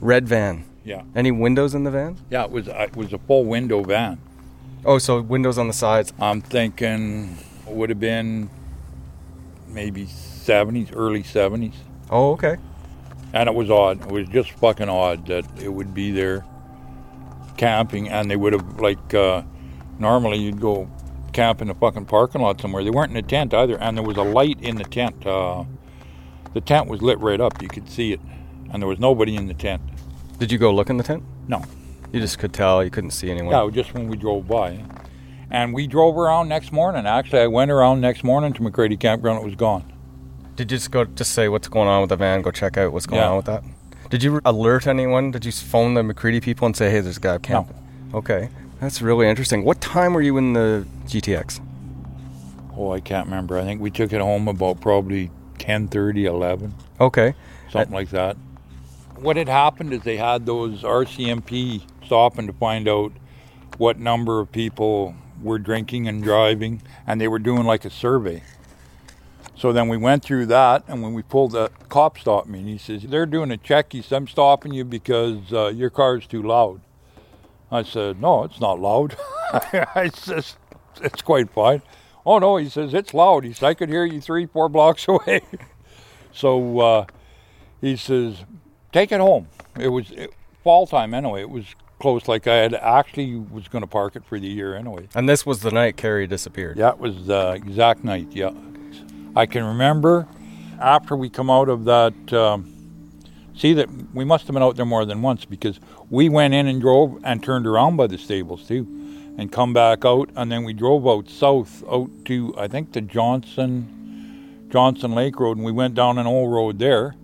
Red 0.00 0.26
van. 0.26 0.64
Yeah. 0.82 1.02
Any 1.14 1.30
windows 1.30 1.75
in 1.75 1.84
the 1.84 1.90
van? 1.90 2.16
Yeah, 2.30 2.44
it 2.44 2.50
was. 2.50 2.68
uh, 2.68 2.87
It 2.88 2.96
was 2.96 3.12
a 3.12 3.18
full 3.18 3.44
window 3.44 3.82
van. 3.82 4.18
Oh, 4.84 4.99
so 4.99 5.20
windows 5.20 5.56
on 5.58 5.66
the 5.68 5.73
sides. 5.73 6.12
I'm 6.20 6.40
thinking 6.40 7.38
it 7.68 7.73
would 7.75 7.90
have 7.90 8.00
been 8.00 8.50
maybe 9.68 10.06
70s, 10.06 10.90
early 10.94 11.23
70s. 11.23 11.75
Oh, 12.11 12.32
okay. 12.32 12.56
And 13.32 13.49
it 13.49 13.54
was 13.54 13.70
odd. 13.70 14.00
It 14.02 14.11
was 14.12 14.28
just 14.28 14.50
fucking 14.52 14.88
odd 14.88 15.26
that 15.26 15.44
it 15.61 15.68
would 15.68 15.92
be 15.94 16.11
there 16.12 16.44
camping 17.56 18.08
and 18.08 18.30
they 18.30 18.37
would 18.37 18.52
have, 18.52 18.80
like, 18.80 19.14
uh, 19.14 19.42
normally 19.99 20.38
you'd 20.38 20.61
go 20.61 20.88
camp 21.35 21.61
in 21.61 21.69
a 21.69 21.75
fucking 21.75 22.07
parking 22.07 22.41
lot 22.41 22.61
somewhere. 22.61 22.83
They 22.83 22.91
weren't 22.91 23.11
in 23.11 23.17
a 23.17 23.23
tent 23.23 23.53
either. 23.53 23.76
And 23.79 23.97
there 23.97 24.05
was 24.05 24.17
a 24.17 24.23
light 24.23 24.59
in 24.62 24.76
the 24.76 24.85
tent. 24.85 25.26
Uh, 25.26 25.64
the 26.55 26.61
tent 26.62 26.88
was 26.88 27.03
lit 27.03 27.19
right 27.21 27.41
up. 27.41 27.61
You 27.61 27.69
could 27.69 27.88
see 27.91 28.12
it. 28.12 28.21
And 28.73 28.81
there 28.83 28.88
was 28.88 28.99
nobody 28.99 29.37
in 29.37 29.47
the 29.47 29.55
tent. 29.55 29.83
Did 30.38 30.50
you 30.50 30.59
go 30.59 30.73
look 30.75 30.88
in 30.88 30.97
the 30.97 31.05
tent? 31.05 31.23
No. 31.47 31.62
You 32.12 32.21
just 32.21 32.38
could 32.38 32.53
tell. 32.53 32.83
You 32.83 32.91
couldn't 32.91 33.11
see 33.11 33.31
anyone. 33.31 33.53
Yeah, 33.53 33.69
just 33.71 33.93
when 33.93 34.09
we 34.09 34.17
drove 34.17 34.49
by. 34.49 34.83
And 35.50 35.75
we 35.75 35.87
drove 35.87 36.17
around 36.17 36.49
next 36.49 36.73
morning. 36.73 37.07
Actually, 37.07 37.43
I 37.43 37.47
went 37.49 37.71
around 37.71 38.00
next 38.00 38.25
morning 38.25 38.53
to 38.55 38.62
McCready 38.62 38.97
Campground. 38.97 39.41
It 39.41 39.45
was 39.45 39.55
gone. 39.55 39.93
Did 40.57 40.71
you 40.71 40.76
just 40.79 40.91
go 40.91 41.05
just 41.05 41.33
say 41.33 41.49
what's 41.49 41.69
going 41.69 41.88
on 41.88 42.00
with 42.00 42.11
the 42.11 42.17
van? 42.17 42.43
Go 42.43 42.50
check 42.50 42.76
out 42.76 42.93
what's 42.93 43.07
going 43.07 43.21
Yeah. 43.21 43.29
on 43.31 43.37
with 43.37 43.47
that. 43.47 43.62
Did 44.11 44.23
you 44.23 44.41
alert 44.45 44.87
anyone? 44.87 45.33
Did 45.33 45.45
you 45.45 45.50
phone 45.53 45.95
the 45.95 46.03
McCready 46.03 46.41
people 46.41 46.67
and 46.67 46.76
say, 46.76 46.91
"Hey, 46.91 47.00
there's 47.00 47.17
a 47.17 47.21
guy 47.21 47.38
camping"? 47.38 47.76
Okay, 48.14 48.49
that's 48.85 49.00
really 49.00 49.26
interesting. 49.26 49.64
What 49.64 49.81
time 49.81 50.12
were 50.12 50.21
you 50.21 50.37
in 50.37 50.53
the 50.53 50.87
GTX? 51.07 51.59
Oh, 52.76 52.93
I 52.93 53.00
can't 53.00 53.26
remember. 53.26 53.59
I 53.59 53.62
think 53.62 53.81
we 53.81 53.91
took 53.91 54.12
it 54.12 54.21
home 54.21 54.47
about 54.47 54.83
probably 54.83 55.31
10:30, 55.59 56.26
11. 56.26 56.75
Okay, 57.00 57.35
something 57.71 57.95
like 57.95 58.11
that. 58.11 58.37
What 59.17 59.37
had 59.37 59.49
happened 59.49 59.95
is 59.95 60.03
they 60.03 60.19
had 60.19 60.45
those 60.45 60.83
RCMP 60.83 61.83
stopping 62.05 62.47
to 62.47 62.53
find 62.53 62.87
out 62.87 63.12
what 63.79 63.99
number 63.99 64.41
of 64.41 64.53
people 64.53 65.14
were 65.43 65.59
drinking 65.59 66.07
and 66.07 66.23
driving, 66.23 66.83
and 67.07 67.19
they 67.19 67.29
were 67.29 67.38
doing 67.38 67.64
like 67.64 67.87
a 67.87 67.91
survey. 67.91 68.43
So 69.57 69.73
then 69.73 69.88
we 69.88 69.97
went 69.97 70.23
through 70.23 70.47
that, 70.47 70.85
and 70.88 71.03
when 71.03 71.14
we 71.14 71.23
pulled 71.23 71.53
the 71.53 71.71
cop 71.88 72.19
stopped 72.19 72.49
me, 72.49 72.59
and 72.59 72.69
he 72.69 72.76
says, 72.76 73.05
"They're 73.05 73.25
doing 73.25 73.50
a 73.50 73.57
check." 73.57 73.95
He 73.95 74.03
says, 74.03 74.12
"I'm 74.12 74.29
stopping 74.29 74.75
you 74.75 74.85
because 74.85 75.53
uh, 75.55 75.69
your 75.69 75.88
car's 75.88 76.26
too 76.26 76.43
loud." 76.43 76.83
I 77.71 77.83
said, 77.83 78.21
"No, 78.21 78.44
it's 78.44 78.61
not 78.61 78.80
loud." 78.80 79.16
I 79.52 80.11
says, 80.14 80.56
"It's 81.00 81.23
quite 81.23 81.50
fine." 81.50 81.83
Oh 82.26 82.38
no, 82.38 82.56
he 82.56 82.68
says 82.68 82.94
it's 82.94 83.12
loud. 83.12 83.44
He 83.44 83.52
says, 83.52 83.62
"I 83.62 83.75
could 83.75 83.88
hear 83.88 84.04
you 84.04 84.21
three, 84.21 84.47
four 84.47 84.68
blocks 84.68 85.06
away." 85.09 85.42
so 86.33 86.78
uh, 86.80 87.06
he 87.80 87.97
says, 87.97 88.44
"Take 88.92 89.12
it 89.12 89.21
home." 89.21 89.49
It 89.78 89.88
was 89.88 90.11
it, 90.12 90.33
fall 90.62 90.87
time 90.87 91.14
anyway. 91.14 91.42
It 91.42 91.50
was 91.50 91.66
close. 92.00 92.28
Like 92.28 92.47
I 92.47 92.56
had 92.56 92.75
actually 92.75 93.37
was 93.37 93.68
going 93.68 93.83
to 93.83 93.88
park 93.88 94.16
it 94.16 94.25
for 94.25 94.38
the 94.38 94.47
year 94.47 94.75
anyway. 94.75 95.09
And 95.14 95.28
this 95.28 95.44
was 95.44 95.61
the 95.61 95.71
night 95.71 95.97
Kerrie 95.97 96.26
disappeared. 96.26 96.78
It 96.78 96.99
was 96.99 97.26
the 97.26 97.52
exact 97.52 98.04
night. 98.04 98.28
Yeah, 98.30 98.50
I 99.35 99.47
can 99.47 99.64
remember 99.64 100.26
after 100.80 101.16
we 101.16 101.30
come 101.30 101.50
out 101.50 101.68
of 101.68 101.85
that. 101.85 102.33
Um, 102.33 102.74
see 103.54 103.73
that 103.75 103.88
we 104.12 104.25
must 104.25 104.46
have 104.46 104.54
been 104.54 104.62
out 104.62 104.76
there 104.76 104.84
more 104.84 105.04
than 105.04 105.23
once 105.23 105.44
because 105.44 105.80
we 106.11 106.28
went 106.28 106.54
in 106.54 106.66
and 106.66 106.80
drove 106.80 107.20
and 107.25 107.42
turned 107.42 107.66
around 107.66 107.96
by 107.96 108.06
the 108.06 108.18
stables 108.18 108.66
too, 108.66 108.87
and 109.38 109.50
come 109.50 109.73
back 109.73 110.04
out, 110.04 110.30
and 110.37 110.50
then 110.50 110.64
we 110.64 110.73
drove 110.73 111.06
out 111.06 111.28
south 111.28 111.82
out 111.90 112.11
to 112.26 112.54
I 112.56 112.68
think 112.68 112.92
the 112.92 113.00
Johnson 113.00 114.68
Johnson 114.70 115.12
Lake 115.14 115.38
Road, 115.38 115.56
and 115.56 115.64
we 115.64 115.73
went 115.73 115.94
down 115.94 116.18
an 116.18 116.26
old 116.26 116.52
road 116.52 116.78
there. 116.78 117.14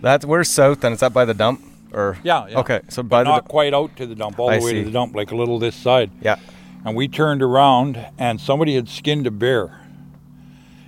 That's 0.00 0.24
where's 0.24 0.48
south, 0.48 0.84
and 0.84 0.92
it's 0.92 1.02
up 1.02 1.12
by 1.12 1.24
the 1.24 1.34
dump? 1.34 1.62
Or 1.92 2.18
Yeah, 2.22 2.46
yeah. 2.46 2.60
Okay, 2.60 2.80
so 2.88 3.02
but 3.02 3.08
by 3.08 3.24
the 3.24 3.30
not 3.30 3.48
quite 3.48 3.74
out 3.74 3.96
to 3.96 4.06
the 4.06 4.14
dump, 4.14 4.38
all 4.38 4.48
I 4.48 4.58
the 4.58 4.64
way 4.64 4.70
see. 4.70 4.78
to 4.78 4.84
the 4.84 4.90
dump, 4.92 5.14
like 5.14 5.32
a 5.32 5.36
little 5.36 5.58
this 5.58 5.74
side. 5.74 6.10
yeah. 6.22 6.36
And 6.84 6.96
we 6.96 7.08
turned 7.08 7.42
around, 7.42 8.06
and 8.16 8.40
somebody 8.40 8.74
had 8.74 8.88
skinned 8.88 9.26
a 9.26 9.30
bear. 9.30 9.80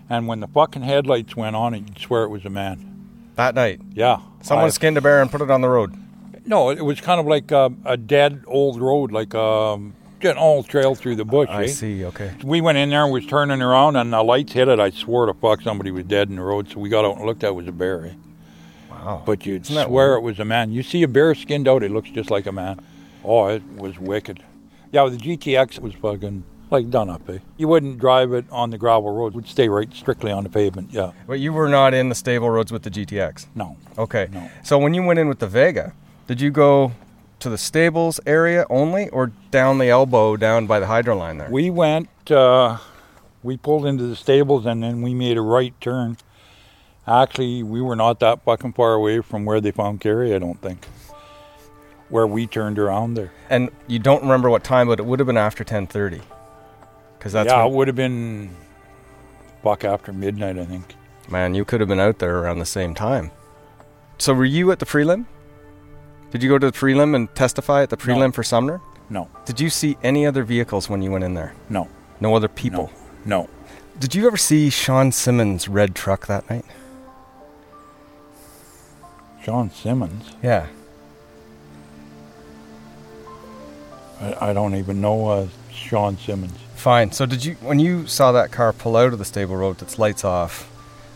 And 0.08 0.26
when 0.26 0.40
the 0.40 0.46
fucking 0.46 0.82
headlights 0.82 1.36
went 1.36 1.54
on, 1.54 1.74
you'd 1.74 1.98
swear 1.98 2.22
it 2.22 2.28
was 2.28 2.44
a 2.44 2.50
man. 2.50 2.91
That 3.36 3.54
night, 3.54 3.80
Yeah. 3.94 4.18
someone 4.42 4.66
I- 4.66 4.70
skinned 4.70 4.96
a 4.96 5.00
bear 5.00 5.22
and 5.22 5.30
put 5.30 5.40
it 5.40 5.50
on 5.50 5.60
the 5.60 5.68
road. 5.68 5.94
No, 6.44 6.70
it 6.70 6.84
was 6.84 7.00
kind 7.00 7.20
of 7.20 7.26
like 7.26 7.50
a, 7.52 7.72
a 7.84 7.96
dead 7.96 8.42
old 8.46 8.80
road, 8.80 9.12
like 9.12 9.34
um, 9.34 9.94
an 10.22 10.36
old 10.36 10.68
trail 10.68 10.94
through 10.94 11.16
the 11.16 11.24
bush. 11.24 11.48
I 11.48 11.64
eh? 11.64 11.66
see. 11.68 12.04
Okay. 12.04 12.32
We 12.42 12.60
went 12.60 12.78
in 12.78 12.90
there 12.90 13.04
and 13.04 13.12
was 13.12 13.26
turning 13.26 13.62
around, 13.62 13.96
and 13.96 14.12
the 14.12 14.22
lights 14.22 14.52
hit 14.52 14.68
it. 14.68 14.80
I 14.80 14.90
swore 14.90 15.26
to 15.26 15.34
fuck 15.34 15.62
somebody 15.62 15.90
was 15.92 16.04
dead 16.04 16.28
in 16.30 16.36
the 16.36 16.42
road, 16.42 16.68
so 16.68 16.80
we 16.80 16.88
got 16.88 17.04
out 17.04 17.16
and 17.16 17.26
looked 17.26 17.44
at 17.44 17.48
it, 17.48 17.50
it 17.50 17.54
was 17.54 17.68
a 17.68 17.72
bear. 17.72 18.06
Eh? 18.06 18.12
Wow. 18.90 19.22
But 19.24 19.46
you'd 19.46 19.62
Isn't 19.62 19.86
swear 19.86 20.14
it 20.14 20.20
was 20.20 20.38
a 20.38 20.44
man. 20.44 20.72
You 20.72 20.82
see 20.82 21.02
a 21.02 21.08
bear 21.08 21.34
skinned 21.34 21.68
out, 21.68 21.82
it 21.82 21.90
looks 21.90 22.10
just 22.10 22.30
like 22.30 22.46
a 22.46 22.52
man. 22.52 22.80
Oh, 23.24 23.46
it 23.46 23.62
was 23.76 23.98
wicked. 23.98 24.42
Yeah, 24.90 25.08
the 25.08 25.16
GTX 25.16 25.78
was 25.78 25.94
fucking 25.94 26.44
like 26.72 26.90
done 26.90 27.08
up. 27.10 27.28
Eh? 27.28 27.38
You 27.56 27.68
wouldn't 27.68 27.98
drive 27.98 28.32
it 28.32 28.44
on 28.50 28.70
the 28.70 28.78
gravel 28.78 29.12
road; 29.14 29.28
it 29.28 29.34
would 29.36 29.46
stay 29.48 29.68
right 29.68 29.92
strictly 29.94 30.32
on 30.32 30.42
the 30.42 30.50
pavement. 30.50 30.88
Yeah, 30.92 31.12
But 31.26 31.38
you 31.38 31.52
were 31.52 31.68
not 31.68 31.94
in 31.94 32.08
the 32.08 32.14
stable 32.14 32.50
roads 32.50 32.72
with 32.72 32.82
the 32.82 32.90
GTX. 32.90 33.46
no, 33.54 33.76
Okay. 33.98 34.28
No. 34.32 34.50
So 34.64 34.78
when 34.78 34.94
you 34.94 35.02
went 35.02 35.18
in 35.18 35.28
with 35.28 35.38
the 35.38 35.46
Vega, 35.46 35.92
did 36.26 36.40
you 36.40 36.50
go 36.50 36.92
to 37.40 37.50
the 37.50 37.58
stables 37.58 38.18
area 38.26 38.64
only, 38.70 39.08
or 39.10 39.32
down 39.50 39.78
the 39.78 39.88
elbow 39.90 40.36
down 40.36 40.66
by 40.66 40.80
the 40.80 40.86
hydro 40.86 41.16
line 41.16 41.38
there? 41.38 41.50
We 41.50 41.70
went, 41.70 42.08
uh, 42.30 42.78
we 43.42 43.56
pulled 43.56 43.84
into 43.86 44.04
the 44.04 44.14
stables 44.16 44.64
and 44.64 44.82
then 44.82 45.02
we 45.02 45.12
made 45.12 45.36
a 45.36 45.40
right 45.42 45.74
turn. 45.80 46.16
Actually, 47.06 47.64
we 47.64 47.80
were 47.82 47.96
not 47.96 48.20
that 48.20 48.44
fucking 48.44 48.74
far 48.74 48.92
away 48.94 49.20
from 49.20 49.44
where 49.44 49.60
they 49.60 49.72
found 49.72 50.00
Kerrie, 50.00 50.32
I 50.34 50.38
don't 50.38 50.60
think. 50.62 50.86
Where 52.10 52.26
we 52.28 52.46
turned 52.46 52.78
around 52.78 53.14
there. 53.14 53.32
and 53.50 53.70
you 53.88 53.98
don't 53.98 54.22
remember 54.22 54.48
what 54.50 54.62
time, 54.62 54.86
but 54.86 55.00
it 55.00 55.06
would 55.06 55.18
have 55.18 55.26
been 55.26 55.36
after 55.38 55.64
10:30. 55.64 56.20
Because 57.22 57.34
that's 57.34 57.46
yeah, 57.48 57.62
when- 57.62 57.72
it 57.72 57.76
would 57.76 57.86
have 57.86 57.94
been 57.94 58.50
buck 59.62 59.84
after 59.84 60.12
midnight, 60.12 60.58
I 60.58 60.64
think. 60.64 60.96
man, 61.30 61.54
you 61.54 61.64
could 61.64 61.78
have 61.78 61.88
been 61.88 62.00
out 62.00 62.18
there 62.18 62.36
around 62.38 62.58
the 62.58 62.66
same 62.66 62.94
time. 62.96 63.30
So 64.18 64.34
were 64.34 64.44
you 64.44 64.72
at 64.72 64.80
the 64.80 64.86
prelim? 64.86 65.26
Did 66.32 66.42
you 66.42 66.48
go 66.48 66.58
to 66.58 66.68
the 66.68 66.76
prelim 66.76 67.14
and 67.14 67.32
testify 67.36 67.84
at 67.84 67.90
the 67.90 67.96
prelim 67.96 68.18
No. 68.18 68.32
for 68.32 68.42
Sumner? 68.42 68.80
No, 69.08 69.28
Did 69.44 69.60
you 69.60 69.70
see 69.70 69.96
any 70.02 70.26
other 70.26 70.42
vehicles 70.42 70.90
when 70.90 71.00
you 71.00 71.12
went 71.12 71.22
in 71.22 71.34
there? 71.34 71.54
no, 71.68 71.86
No 72.20 72.34
other 72.34 72.48
people. 72.48 72.90
no. 73.24 73.48
Did 74.00 74.16
you 74.16 74.26
ever 74.26 74.36
see 74.36 74.68
Sean 74.68 75.12
Simmons' 75.12 75.68
red 75.68 75.94
truck 75.94 76.26
that 76.26 76.50
night? 76.50 76.64
Sean 79.44 79.70
Simmons. 79.70 80.32
Yeah. 80.42 80.66
I, 84.20 84.50
I 84.50 84.52
don't 84.52 84.74
even 84.74 85.00
know 85.00 85.28
uh, 85.28 85.46
Sean 85.70 86.16
Simmons. 86.16 86.58
Fine. 86.82 87.12
So 87.12 87.26
did 87.26 87.44
you 87.44 87.54
when 87.60 87.78
you 87.78 88.08
saw 88.08 88.32
that 88.32 88.50
car 88.50 88.72
pull 88.72 88.96
out 88.96 89.12
of 89.12 89.20
the 89.20 89.24
stable 89.24 89.54
road 89.54 89.78
that's 89.78 90.00
lights 90.00 90.24
off, 90.24 90.68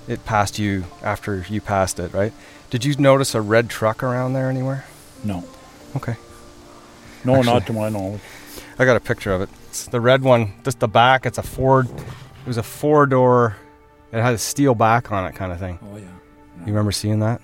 it 0.07 0.25
passed 0.25 0.61
you 0.61 0.85
after 1.03 1.45
you 1.49 1.61
passed 1.61 1.99
it, 1.99 2.13
right? 2.15 2.33
Did 2.71 2.85
you 2.85 2.95
notice 2.97 3.35
a 3.35 3.41
red 3.41 3.69
truck 3.69 4.01
around 4.05 4.35
there 4.35 4.49
anywhere? 4.49 4.85
No, 5.25 5.43
Okay. 5.97 6.15
no, 7.25 7.35
Actually- 7.35 7.53
not 7.53 7.67
to 7.67 7.73
my 7.73 7.89
knowledge. 7.89 8.21
I 8.79 8.85
got 8.85 8.95
a 8.97 9.01
picture 9.01 9.33
of 9.33 9.41
it. 9.43 9.49
It's 9.71 9.87
the 9.89 10.01
red 10.01 10.23
one, 10.23 10.53
just 10.63 10.79
the 10.79 10.87
back, 10.87 11.27
it's 11.27 11.37
a 11.39 11.43
Ford 11.43 11.89
it 11.89 12.47
was 12.47 12.59
a 12.59 12.63
four 12.63 13.05
door 13.07 13.57
it 14.13 14.23
had 14.23 14.35
a 14.35 14.39
steel 14.39 14.77
back 14.77 15.11
on 15.11 15.27
it 15.27 15.35
kind 15.35 15.51
of 15.51 15.59
thing. 15.59 15.81
Oh 15.83 15.97
yeah, 15.97 16.05
You 16.61 16.67
remember 16.67 16.93
seeing 16.93 17.19
that? 17.21 17.41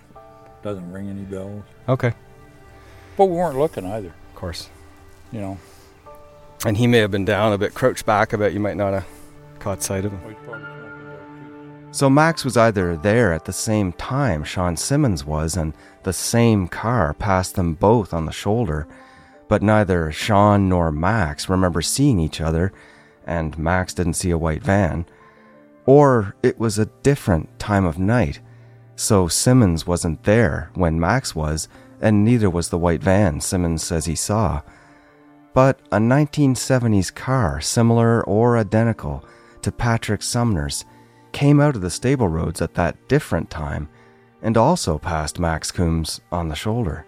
doesn't 0.62 0.92
ring 0.92 1.08
any 1.08 1.22
bells. 1.22 1.64
Okay. 1.88 2.12
But 3.16 3.24
we 3.26 3.34
weren't 3.36 3.58
looking 3.58 3.84
either. 3.84 4.14
Of 4.30 4.34
course. 4.36 4.68
You 5.32 5.40
know. 5.40 5.58
And 6.64 6.76
he 6.76 6.86
may 6.86 6.98
have 6.98 7.10
been 7.10 7.24
down 7.24 7.52
a 7.52 7.58
bit, 7.58 7.74
crouched 7.74 8.06
back 8.06 8.32
a 8.32 8.38
bit, 8.38 8.52
you 8.52 8.60
might 8.60 8.76
not 8.76 8.92
have 8.92 9.06
caught 9.58 9.82
sight 9.82 10.04
of 10.04 10.12
him. 10.12 10.36
So 11.90 12.08
Max 12.08 12.44
was 12.44 12.56
either 12.56 12.96
there 12.96 13.32
at 13.32 13.44
the 13.44 13.52
same 13.52 13.92
time 13.92 14.44
Sean 14.44 14.76
Simmons 14.76 15.24
was, 15.24 15.56
and 15.56 15.74
the 16.04 16.12
same 16.12 16.68
car 16.68 17.12
passed 17.12 17.54
them 17.54 17.74
both 17.74 18.14
on 18.14 18.24
the 18.24 18.32
shoulder, 18.32 18.86
but 19.48 19.62
neither 19.62 20.10
Sean 20.10 20.68
nor 20.68 20.90
Max 20.90 21.48
remember 21.48 21.82
seeing 21.82 22.18
each 22.18 22.40
other, 22.40 22.72
and 23.26 23.58
Max 23.58 23.92
didn't 23.92 24.14
see 24.14 24.30
a 24.30 24.38
white 24.38 24.62
van. 24.62 25.04
Or 25.84 26.34
it 26.42 26.58
was 26.58 26.78
a 26.78 26.86
different 27.02 27.58
time 27.58 27.84
of 27.84 27.98
night, 27.98 28.40
so 28.96 29.28
Simmons 29.28 29.86
wasn't 29.86 30.22
there 30.22 30.70
when 30.74 30.98
Max 30.98 31.34
was, 31.34 31.68
and 32.00 32.24
neither 32.24 32.48
was 32.48 32.70
the 32.70 32.78
white 32.78 33.02
van 33.02 33.40
Simmons 33.40 33.82
says 33.82 34.06
he 34.06 34.14
saw. 34.14 34.62
But 35.54 35.80
a 35.92 35.98
1970s 35.98 37.14
car, 37.14 37.60
similar 37.60 38.24
or 38.24 38.56
identical 38.56 39.24
to 39.60 39.70
Patrick 39.70 40.22
Sumner's, 40.22 40.84
came 41.32 41.60
out 41.60 41.76
of 41.76 41.82
the 41.82 41.90
stable 41.90 42.28
roads 42.28 42.62
at 42.62 42.74
that 42.74 43.08
different 43.08 43.50
time 43.50 43.88
and 44.42 44.56
also 44.56 44.98
passed 44.98 45.38
Max 45.38 45.70
Coombs 45.70 46.20
on 46.30 46.48
the 46.48 46.54
shoulder. 46.54 47.06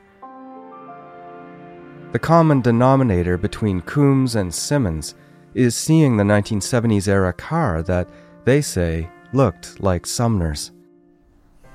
The 2.12 2.18
common 2.18 2.60
denominator 2.60 3.36
between 3.36 3.80
Coombs 3.80 4.36
and 4.36 4.54
Simmons 4.54 5.14
is 5.54 5.74
seeing 5.74 6.16
the 6.16 6.24
1970s 6.24 7.08
era 7.08 7.32
car 7.32 7.82
that 7.82 8.08
they 8.44 8.60
say 8.60 9.08
looked 9.32 9.80
like 9.80 10.06
Sumner's. 10.06 10.70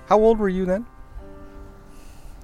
How 0.05 0.19
old 0.19 0.39
were 0.39 0.49
you 0.49 0.65
then? 0.65 0.85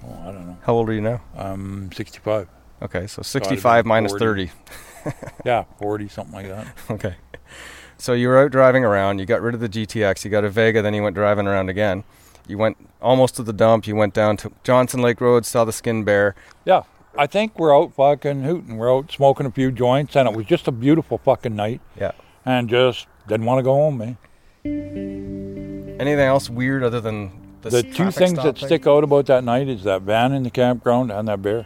Oh, 0.03 0.20
I 0.24 0.32
don't 0.32 0.46
know. 0.46 0.58
How 0.63 0.74
old 0.74 0.89
are 0.89 0.94
you 0.94 1.01
now? 1.01 1.22
I'm 1.36 1.91
65. 1.91 2.50
Okay, 2.82 3.08
so 3.08 3.22
65 3.22 3.84
be 3.84 3.88
minus 3.88 4.12
40. 4.12 4.48
30. 4.48 4.51
Yeah, 5.46 5.65
40, 5.79 6.08
something 6.08 6.34
like 6.34 6.48
that. 6.48 6.67
Okay. 6.89 7.15
So 7.98 8.13
you 8.13 8.27
were 8.27 8.39
out 8.39 8.51
driving 8.51 8.84
around, 8.84 9.20
you 9.20 9.25
got 9.25 9.41
rid 9.41 9.53
of 9.53 9.62
the 9.62 9.70
GTX, 9.70 10.25
you 10.25 10.32
got 10.32 10.44
a 10.44 10.50
Vega, 10.50 10.82
then 10.82 10.94
you 10.94 11.01
went 11.03 11.15
driving 11.15 11.48
around 11.48 11.70
again. 11.70 12.03
You 12.48 12.58
went 12.58 12.75
almost 13.01 13.36
to 13.36 13.44
the 13.44 13.53
dump, 13.53 13.88
you 13.88 13.96
went 13.96 14.13
down 14.13 14.36
to 14.38 14.51
Johnson 14.63 15.01
Lake 15.01 15.22
Road, 15.22 15.46
saw 15.46 15.63
the 15.63 15.72
skin 15.72 16.03
bear. 16.03 16.36
Yeah, 16.65 16.84
I 17.17 17.27
think 17.27 17.58
we're 17.58 17.75
out 17.75 17.94
fucking 17.94 18.44
hooting. 18.44 18.77
We're 18.77 18.94
out 18.94 19.12
smoking 19.12 19.46
a 19.46 19.51
few 19.51 19.72
joints, 19.72 20.15
and 20.15 20.27
it 20.27 20.36
was 20.36 20.46
just 20.46 20.67
a 20.67 20.72
beautiful 20.72 21.20
fucking 21.20 21.55
night. 21.55 21.79
Yeah. 22.00 22.12
And 22.46 22.67
just 22.70 23.08
didn't 23.27 23.46
want 23.46 23.60
to 23.60 23.63
go 23.63 23.74
home, 23.74 23.98
man. 24.00 24.17
Anything 26.00 26.20
else 26.20 26.50
weird 26.50 26.84
other 26.84 27.00
than 27.00 27.32
the, 27.62 27.70
The 27.70 27.84
two 27.84 28.12
things 28.12 28.34
that 28.44 28.58
thing? 28.58 28.67
stick 28.67 28.86
out 28.88 29.03
about 29.03 29.27
that 29.27 29.44
night 29.44 29.67
is 29.70 29.84
that 29.84 30.01
van 30.01 30.34
in 30.34 30.44
the 30.44 30.50
campground 30.50 31.12
and 31.12 31.27
that 31.27 31.41
bear. 31.41 31.65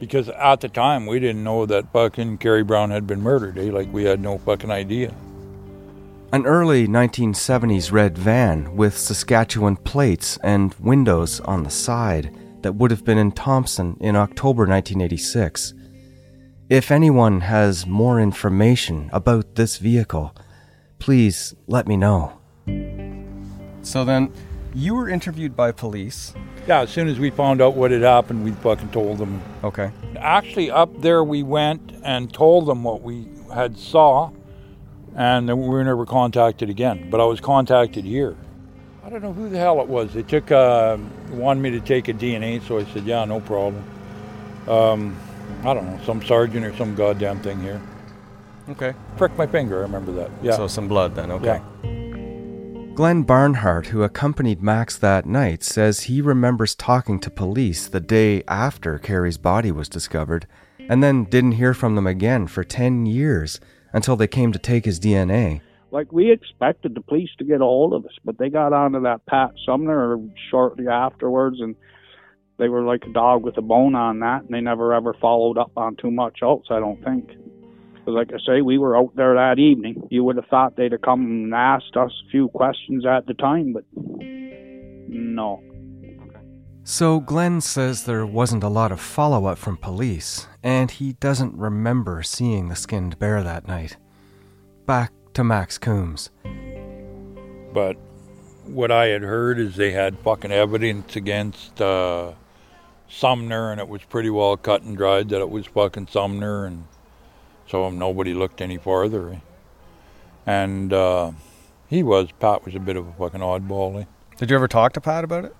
Because 0.00 0.28
at 0.28 0.60
the 0.60 0.68
time, 0.68 1.06
we 1.06 1.18
didn't 1.18 1.42
know 1.42 1.66
that 1.66 1.92
fucking 1.92 2.38
Kerrie 2.38 2.62
Brown 2.62 2.90
had 2.90 3.06
been 3.06 3.20
murdered, 3.20 3.58
eh? 3.58 3.70
Like, 3.72 3.92
we 3.92 4.04
had 4.04 4.20
no 4.20 4.38
fucking 4.38 4.70
idea. 4.70 5.12
An 6.32 6.46
early 6.46 6.86
1970s 6.86 7.90
red 7.90 8.16
van 8.16 8.76
with 8.76 8.96
Saskatchewan 8.96 9.76
plates 9.76 10.38
and 10.42 10.74
windows 10.74 11.40
on 11.40 11.62
the 11.62 11.70
side 11.70 12.34
that 12.62 12.74
would 12.74 12.90
have 12.90 13.04
been 13.04 13.18
in 13.18 13.32
Thompson 13.32 13.96
in 14.00 14.14
October 14.14 14.66
1986. 14.66 15.74
If 16.68 16.90
anyone 16.90 17.40
has 17.40 17.86
more 17.86 18.20
information 18.20 19.08
about 19.10 19.54
this 19.54 19.78
vehicle, 19.78 20.34
please 20.98 21.54
let 21.66 21.88
me 21.88 21.96
know. 21.96 22.38
So 23.80 24.04
then, 24.04 24.30
you 24.74 24.94
were 24.94 25.08
interviewed 25.08 25.56
by 25.56 25.72
police. 25.72 26.34
Yeah, 26.66 26.80
as 26.80 26.90
soon 26.90 27.08
as 27.08 27.18
we 27.18 27.30
found 27.30 27.62
out 27.62 27.74
what 27.74 27.90
had 27.90 28.02
happened, 28.02 28.44
we 28.44 28.52
fucking 28.52 28.90
told 28.90 29.18
them. 29.18 29.40
Okay. 29.64 29.90
Actually, 30.16 30.70
up 30.70 31.00
there, 31.00 31.24
we 31.24 31.42
went 31.42 31.92
and 32.02 32.32
told 32.32 32.66
them 32.66 32.84
what 32.84 33.02
we 33.02 33.28
had 33.52 33.78
saw, 33.78 34.30
and 35.16 35.48
then 35.48 35.60
we 35.60 35.68
were 35.68 35.82
never 35.82 36.04
contacted 36.04 36.68
again. 36.68 37.08
But 37.10 37.20
I 37.20 37.24
was 37.24 37.40
contacted 37.40 38.04
here. 38.04 38.36
I 39.04 39.10
don't 39.10 39.22
know 39.22 39.32
who 39.32 39.48
the 39.48 39.56
hell 39.56 39.80
it 39.80 39.88
was. 39.88 40.12
They 40.12 40.22
took 40.22 40.52
uh, 40.52 40.98
wanted 41.30 41.62
me 41.62 41.70
to 41.70 41.80
take 41.80 42.08
a 42.08 42.12
DNA, 42.12 42.62
so 42.66 42.78
I 42.78 42.84
said, 42.84 43.04
yeah, 43.04 43.24
no 43.24 43.40
problem. 43.40 43.82
Um, 44.68 45.16
I 45.64 45.72
don't 45.72 45.86
know, 45.86 45.98
some 46.04 46.22
sergeant 46.22 46.66
or 46.66 46.76
some 46.76 46.94
goddamn 46.94 47.40
thing 47.40 47.58
here. 47.62 47.80
Okay. 48.68 48.92
Pricked 49.16 49.38
my 49.38 49.46
finger. 49.46 49.78
I 49.78 49.82
remember 49.82 50.12
that. 50.12 50.30
Yeah. 50.42 50.56
So 50.56 50.66
some 50.66 50.88
blood 50.88 51.14
then, 51.14 51.30
okay. 51.30 51.62
Yeah. 51.82 52.07
Glenn 52.98 53.22
Barnhart, 53.22 53.86
who 53.86 54.02
accompanied 54.02 54.60
Max 54.60 54.98
that 54.98 55.24
night, 55.24 55.62
says 55.62 56.00
he 56.00 56.20
remembers 56.20 56.74
talking 56.74 57.20
to 57.20 57.30
police 57.30 57.86
the 57.86 58.00
day 58.00 58.42
after 58.48 58.98
Kerrie's 58.98 59.38
body 59.38 59.70
was 59.70 59.88
discovered 59.88 60.48
and 60.80 61.00
then 61.00 61.22
didn't 61.22 61.52
hear 61.52 61.74
from 61.74 61.94
them 61.94 62.08
again 62.08 62.48
for 62.48 62.64
10 62.64 63.06
years 63.06 63.60
until 63.92 64.16
they 64.16 64.26
came 64.26 64.50
to 64.50 64.58
take 64.58 64.84
his 64.84 64.98
DNA. 64.98 65.60
Like 65.92 66.10
we 66.10 66.32
expected 66.32 66.96
the 66.96 67.00
police 67.00 67.30
to 67.38 67.44
get 67.44 67.60
a 67.60 67.64
hold 67.64 67.92
of 67.94 68.04
us, 68.04 68.16
but 68.24 68.36
they 68.36 68.48
got 68.48 68.72
onto 68.72 69.00
that 69.02 69.24
Pat 69.26 69.52
Sumner 69.64 70.18
shortly 70.50 70.88
afterwards, 70.88 71.60
and 71.60 71.76
they 72.56 72.68
were 72.68 72.82
like 72.82 73.04
a 73.04 73.12
dog 73.12 73.44
with 73.44 73.56
a 73.58 73.62
bone 73.62 73.94
on 73.94 74.18
that, 74.18 74.42
and 74.42 74.50
they 74.50 74.60
never 74.60 74.92
ever 74.92 75.14
followed 75.20 75.56
up 75.56 75.70
on 75.76 75.94
too 75.94 76.10
much 76.10 76.40
else. 76.42 76.66
I 76.68 76.80
don't 76.80 77.00
think. 77.04 77.30
Because, 78.08 78.16
like 78.16 78.32
I 78.32 78.38
say, 78.46 78.62
we 78.62 78.78
were 78.78 78.96
out 78.96 79.14
there 79.16 79.34
that 79.34 79.58
evening. 79.58 80.08
You 80.10 80.24
would 80.24 80.36
have 80.36 80.46
thought 80.46 80.76
they'd 80.76 80.92
have 80.92 81.02
come 81.02 81.20
and 81.26 81.54
asked 81.54 81.94
us 81.94 82.10
a 82.26 82.30
few 82.30 82.48
questions 82.48 83.04
at 83.04 83.26
the 83.26 83.34
time, 83.34 83.74
but 83.74 83.84
no. 83.92 85.62
So 86.84 87.20
Glenn 87.20 87.60
says 87.60 88.04
there 88.04 88.24
wasn't 88.24 88.64
a 88.64 88.70
lot 88.70 88.92
of 88.92 89.00
follow 89.00 89.44
up 89.44 89.58
from 89.58 89.76
police, 89.76 90.46
and 90.62 90.90
he 90.90 91.12
doesn't 91.14 91.54
remember 91.54 92.22
seeing 92.22 92.70
the 92.70 92.76
skinned 92.76 93.18
bear 93.18 93.42
that 93.42 93.68
night. 93.68 93.98
Back 94.86 95.12
to 95.34 95.44
Max 95.44 95.76
Coombs. 95.76 96.30
But 97.74 97.98
what 98.64 98.90
I 98.90 99.08
had 99.08 99.20
heard 99.20 99.58
is 99.58 99.76
they 99.76 99.90
had 99.90 100.18
fucking 100.20 100.50
evidence 100.50 101.14
against 101.14 101.78
uh, 101.82 102.32
Sumner, 103.06 103.70
and 103.70 103.78
it 103.78 103.88
was 103.88 104.02
pretty 104.04 104.30
well 104.30 104.56
cut 104.56 104.80
and 104.80 104.96
dried 104.96 105.28
that 105.28 105.42
it 105.42 105.50
was 105.50 105.66
fucking 105.66 106.06
Sumner, 106.06 106.64
and 106.64 106.84
so 107.68 107.90
nobody 107.90 108.34
looked 108.34 108.60
any 108.60 108.78
farther. 108.78 109.40
And 110.46 110.92
uh, 110.92 111.32
he 111.88 112.02
was, 112.02 112.30
Pat 112.40 112.64
was 112.64 112.74
a 112.74 112.80
bit 112.80 112.96
of 112.96 113.06
a 113.06 113.12
fucking 113.12 113.40
oddball. 113.40 114.02
eh? 114.02 114.04
Did 114.38 114.50
you 114.50 114.56
ever 114.56 114.68
talk 114.68 114.92
to 114.94 115.00
Pat 115.00 115.24
about 115.24 115.44
it? 115.44 115.54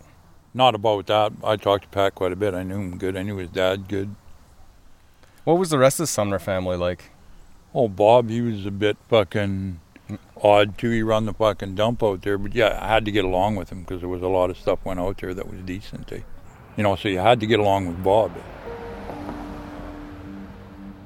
Not 0.55 0.75
about 0.75 1.07
that. 1.09 1.33
I 1.45 1.57
talked 1.57 1.85
to 1.85 1.89
Pat 1.91 2.15
quite 2.15 2.33
a 2.33 2.37
bit. 2.37 2.55
I 2.55 2.63
knew 2.63 2.77
him 2.77 2.99
good. 2.99 3.17
I 3.17 3.23
knew 3.23 3.37
his 3.37 3.51
dad 3.51 3.89
good. 3.89 4.15
What 5.45 5.59
was 5.59 5.71
the 5.71 5.79
rest 5.79 6.01
of 6.01 6.05
the 6.05 6.07
Sumner 6.09 6.39
family 6.39 6.77
like? 6.77 7.11
Oh, 7.75 7.89
Bob, 7.89 8.31
he 8.31 8.41
was 8.41 8.65
a 8.65 8.71
bit 8.71 8.97
fucking 9.09 9.81
odd 10.43 10.79
too. 10.79 10.91
He 10.91 11.03
run 11.03 11.27
the 11.27 11.35
fucking 11.35 11.75
dump 11.75 12.03
out 12.03 12.23
there, 12.23 12.39
but 12.39 12.55
yeah, 12.55 12.79
I 12.81 12.89
had 12.89 13.05
to 13.05 13.11
get 13.11 13.25
along 13.25 13.57
with 13.57 13.71
him 13.71 13.81
because 13.81 14.01
there 14.01 14.09
was 14.09 14.23
a 14.23 14.29
lot 14.29 14.49
of 14.49 14.57
stuff 14.57 14.85
went 14.85 15.01
out 15.01 15.19
there 15.19 15.35
that 15.35 15.51
was 15.51 15.61
decent. 15.61 16.11
Eh? 16.13 16.21
You 16.77 16.83
know, 16.83 16.97
so 16.97 17.09
you 17.09 17.19
had 17.19 17.41
to 17.41 17.47
get 17.47 17.61
along 17.61 17.89
with 17.89 18.03
Bob. 18.03 18.33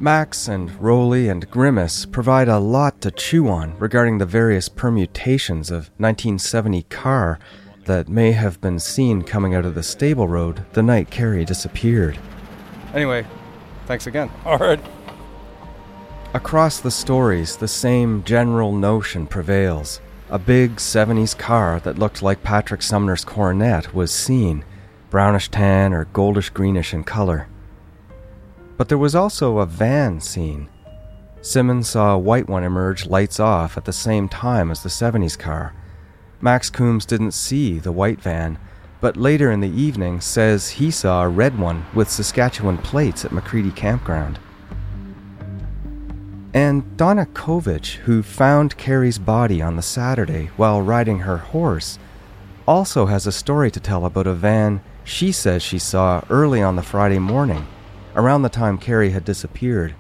Max 0.03 0.49
and 0.49 0.69
Rowley 0.81 1.29
and 1.29 1.49
Grimace 1.49 2.07
provide 2.07 2.49
a 2.49 2.59
lot 2.59 3.01
to 3.03 3.13
chew 3.13 3.47
on 3.47 3.79
regarding 3.79 4.19
the 4.19 4.27
various 4.27 4.69
permutations 4.69 5.71
of 5.71 5.91
1970 5.99 6.83
car 6.91 7.39
that 7.85 8.09
may 8.09 8.33
have 8.33 8.61
been 8.61 8.81
seen 8.81 9.23
coming 9.23 9.55
out 9.55 9.65
of 9.65 9.77
the 9.77 9.83
stable 9.85 10.27
road 10.27 10.67
the 10.73 10.83
night 10.83 11.09
Kerrie 11.09 11.45
disappeared. 11.45 12.19
Anyway, 12.93 13.25
thanks 13.87 14.09
again. 14.09 14.29
All 14.45 14.59
right. 14.59 14.81
Across 16.35 16.81
the 16.81 16.91
stories, 16.91 17.57
the 17.57 17.69
same 17.69 18.25
general 18.25 18.73
notion 18.73 19.29
prevails. 19.29 20.01
A 20.31 20.39
big 20.39 20.79
70s 20.79 21.39
car 21.39 21.79
that 21.79 22.01
looked 22.01 22.23
like 22.23 22.43
Patrick 22.43 22.83
Sumner's 22.83 23.25
coronet 23.25 23.95
was 23.95 24.11
seen, 24.13 24.65
brownish 25.11 25.49
tan 25.49 25.95
or 25.95 26.07
goldish 26.07 26.53
greenish 26.53 26.93
in 26.93 27.05
color. 27.05 27.47
But 28.77 28.89
there 28.89 28.99
was 28.99 29.15
also 29.15 29.59
a 29.59 29.67
van 29.67 30.21
seen. 30.21 30.69
Simmons 31.41 31.89
saw 31.89 32.15
a 32.15 32.19
white 32.19 32.49
one 32.49 32.65
emerge 32.65 33.07
lights 33.07 33.41
off 33.41 33.77
at 33.77 33.85
the 33.85 33.93
same 33.93 34.29
time 34.29 34.71
as 34.71 34.83
the 34.83 34.89
70s 34.89 35.39
car. 35.39 35.75
Max 36.41 36.71
Coombs 36.71 37.07
didn't 37.07 37.33
see 37.33 37.79
the 37.79 37.93
white 37.93 38.21
van, 38.21 38.59
but 39.01 39.17
later 39.17 39.51
in 39.51 39.61
the 39.61 39.69
evening 39.69 40.21
says 40.21 40.71
he 40.71 40.91
saw 40.91 41.23
a 41.23 41.29
red 41.29 41.59
one 41.59 41.85
with 41.95 42.11
Saskatchewan 42.11 42.79
plates 42.79 43.25
at 43.25 43.33
McCready 43.33 43.73
Campground. 43.73 44.39
And 46.55 46.97
Donna 46.97 47.27
Kovich, 47.27 47.95
who 47.95 48.23
found 48.23 48.77
Kerrie's 48.77 49.19
body 49.19 49.63
on 49.63 49.77
the 49.77 49.83
Saturday 49.83 50.51
while 50.57 50.83
riding 50.83 51.21
her 51.21 51.39
horse, 51.39 51.99
also 52.67 53.07
has 53.07 53.27
a 53.27 53.33
story 53.33 53.71
to 53.71 53.81
tell 53.81 54.05
about 54.05 54.27
a 54.27 54.35
van 54.35 54.83
she 55.05 55.33
says 55.33 55.63
she 55.63 55.79
saw 55.79 56.23
early 56.31 56.63
on 56.63 56.77
the 56.77 56.83
Friday 56.83 57.19
morning, 57.19 57.67
around 58.15 58.43
the 58.43 58.49
time 58.49 58.79
Kerrie 58.79 59.11
had 59.11 59.25
disappeared. 59.25 59.95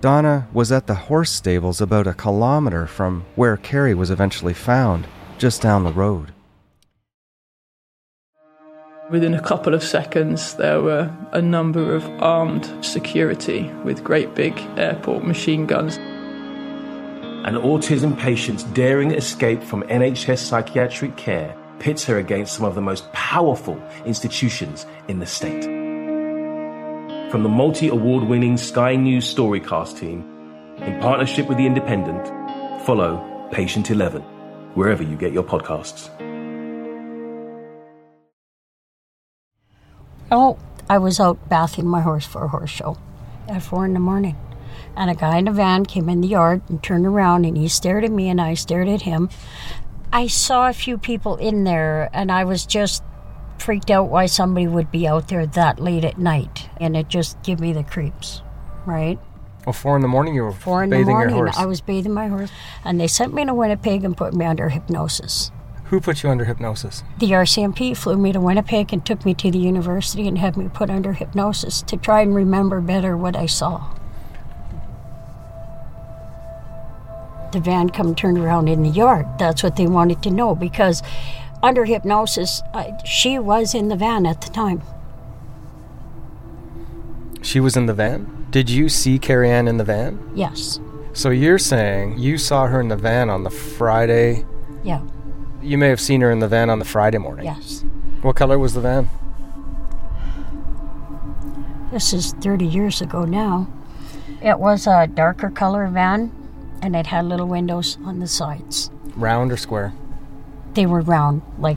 Donna 0.00 0.48
was 0.52 0.70
at 0.70 0.86
the 0.86 0.94
horse 0.94 1.30
stables 1.30 1.80
about 1.80 2.06
a 2.06 2.14
kilometer 2.14 2.86
from 2.86 3.24
where 3.34 3.56
Kerrie 3.56 3.94
was 3.94 4.10
eventually 4.10 4.54
found, 4.54 5.08
just 5.38 5.60
down 5.60 5.84
the 5.84 5.92
road. 5.92 6.32
Within 9.10 9.32
a 9.32 9.40
couple 9.40 9.72
of 9.72 9.82
seconds, 9.82 10.54
there 10.54 10.82
were 10.82 11.10
a 11.32 11.40
number 11.40 11.94
of 11.94 12.04
armed 12.22 12.84
security 12.84 13.70
with 13.82 14.04
great 14.04 14.34
big 14.34 14.58
airport 14.76 15.24
machine 15.24 15.66
guns. 15.66 15.96
An 15.96 17.54
autism 17.54 18.18
patient's 18.18 18.64
daring 18.64 19.12
escape 19.12 19.62
from 19.62 19.82
NHS 19.84 20.38
psychiatric 20.38 21.16
care 21.16 21.56
pits 21.78 22.04
her 22.04 22.18
against 22.18 22.54
some 22.54 22.66
of 22.66 22.74
the 22.74 22.82
most 22.82 23.10
powerful 23.12 23.80
institutions 24.04 24.84
in 25.08 25.20
the 25.20 25.26
state. 25.26 25.77
From 27.30 27.42
the 27.42 27.48
multi 27.50 27.88
award 27.88 28.24
winning 28.24 28.56
Sky 28.56 28.96
News 28.96 29.34
Storycast 29.34 29.98
team, 29.98 30.24
in 30.78 30.98
partnership 30.98 31.46
with 31.46 31.58
The 31.58 31.66
Independent, 31.66 32.26
follow 32.86 33.48
Patient 33.52 33.90
11 33.90 34.22
wherever 34.72 35.02
you 35.02 35.14
get 35.14 35.34
your 35.34 35.42
podcasts. 35.42 36.08
Oh, 40.30 40.58
I 40.88 40.96
was 40.96 41.20
out 41.20 41.50
bathing 41.50 41.86
my 41.86 42.00
horse 42.00 42.24
for 42.24 42.44
a 42.44 42.48
horse 42.48 42.70
show 42.70 42.96
at 43.46 43.62
four 43.62 43.84
in 43.84 43.92
the 43.92 44.00
morning. 44.00 44.36
And 44.96 45.10
a 45.10 45.14
guy 45.14 45.36
in 45.36 45.48
a 45.48 45.52
van 45.52 45.84
came 45.84 46.08
in 46.08 46.22
the 46.22 46.28
yard 46.28 46.62
and 46.70 46.82
turned 46.82 47.04
around 47.04 47.44
and 47.44 47.58
he 47.58 47.68
stared 47.68 48.04
at 48.04 48.10
me 48.10 48.30
and 48.30 48.40
I 48.40 48.54
stared 48.54 48.88
at 48.88 49.02
him. 49.02 49.28
I 50.10 50.28
saw 50.28 50.70
a 50.70 50.72
few 50.72 50.96
people 50.96 51.36
in 51.36 51.64
there 51.64 52.08
and 52.14 52.32
I 52.32 52.44
was 52.44 52.64
just 52.64 53.02
freaked 53.60 53.90
out 53.90 54.08
why 54.08 54.26
somebody 54.26 54.66
would 54.66 54.90
be 54.90 55.06
out 55.06 55.28
there 55.28 55.46
that 55.46 55.80
late 55.80 56.04
at 56.04 56.18
night. 56.18 56.68
And 56.80 56.96
it 56.96 57.08
just 57.08 57.42
gave 57.42 57.60
me 57.60 57.72
the 57.72 57.84
creeps, 57.84 58.42
right? 58.86 59.18
Well, 59.66 59.72
four 59.72 59.96
in 59.96 60.02
the 60.02 60.08
morning, 60.08 60.34
you 60.34 60.44
were 60.44 60.52
Four 60.52 60.84
in 60.84 60.90
the 60.90 61.02
morning, 61.02 61.36
your 61.36 61.46
horse. 61.46 61.58
I 61.58 61.66
was 61.66 61.80
bathing 61.80 62.14
my 62.14 62.28
horse. 62.28 62.50
And 62.84 63.00
they 63.00 63.06
sent 63.06 63.34
me 63.34 63.44
to 63.44 63.52
Winnipeg 63.52 64.04
and 64.04 64.16
put 64.16 64.32
me 64.32 64.46
under 64.46 64.70
hypnosis. 64.70 65.50
Who 65.86 66.00
put 66.00 66.22
you 66.22 66.28
under 66.30 66.44
hypnosis? 66.44 67.02
The 67.18 67.30
RCMP 67.30 67.96
flew 67.96 68.18
me 68.18 68.32
to 68.32 68.40
Winnipeg 68.40 68.92
and 68.92 69.04
took 69.04 69.24
me 69.24 69.32
to 69.34 69.50
the 69.50 69.58
university 69.58 70.28
and 70.28 70.38
had 70.38 70.56
me 70.56 70.68
put 70.72 70.90
under 70.90 71.14
hypnosis 71.14 71.80
to 71.82 71.96
try 71.96 72.20
and 72.20 72.34
remember 72.34 72.80
better 72.80 73.16
what 73.16 73.36
I 73.36 73.46
saw. 73.46 73.94
The 77.52 77.60
van 77.60 77.88
come 77.88 78.14
turned 78.14 78.36
around 78.36 78.68
in 78.68 78.82
the 78.82 78.90
yard. 78.90 79.26
That's 79.38 79.62
what 79.62 79.76
they 79.76 79.86
wanted 79.86 80.22
to 80.24 80.30
know 80.30 80.54
because 80.54 81.02
under 81.62 81.84
hypnosis, 81.84 82.62
I, 82.72 82.96
she 83.04 83.38
was 83.38 83.74
in 83.74 83.88
the 83.88 83.96
van 83.96 84.26
at 84.26 84.40
the 84.40 84.50
time. 84.50 84.82
She 87.42 87.60
was 87.60 87.76
in 87.76 87.86
the 87.86 87.94
van? 87.94 88.46
Did 88.50 88.70
you 88.70 88.88
see 88.88 89.18
Kerrie 89.18 89.50
Ann 89.50 89.68
in 89.68 89.76
the 89.76 89.84
van? 89.84 90.30
Yes. 90.34 90.80
So 91.12 91.30
you're 91.30 91.58
saying 91.58 92.18
you 92.18 92.38
saw 92.38 92.66
her 92.66 92.80
in 92.80 92.88
the 92.88 92.96
van 92.96 93.30
on 93.30 93.42
the 93.44 93.50
Friday? 93.50 94.44
Yeah. 94.82 95.02
You 95.62 95.78
may 95.78 95.88
have 95.88 96.00
seen 96.00 96.20
her 96.20 96.30
in 96.30 96.38
the 96.38 96.48
van 96.48 96.70
on 96.70 96.78
the 96.78 96.84
Friday 96.84 97.18
morning. 97.18 97.44
Yes. 97.44 97.84
What 98.22 98.36
color 98.36 98.58
was 98.58 98.74
the 98.74 98.80
van? 98.80 99.08
This 101.90 102.12
is 102.12 102.32
30 102.34 102.66
years 102.66 103.00
ago 103.00 103.24
now. 103.24 103.66
It 104.42 104.58
was 104.58 104.86
a 104.86 105.06
darker 105.06 105.50
color 105.50 105.86
van 105.88 106.32
and 106.82 106.94
it 106.94 107.06
had 107.06 107.24
little 107.24 107.48
windows 107.48 107.98
on 108.04 108.20
the 108.20 108.28
sides. 108.28 108.90
Round 109.16 109.50
or 109.50 109.56
square? 109.56 109.92
They 110.78 110.86
were 110.86 111.00
round, 111.00 111.42
like 111.58 111.76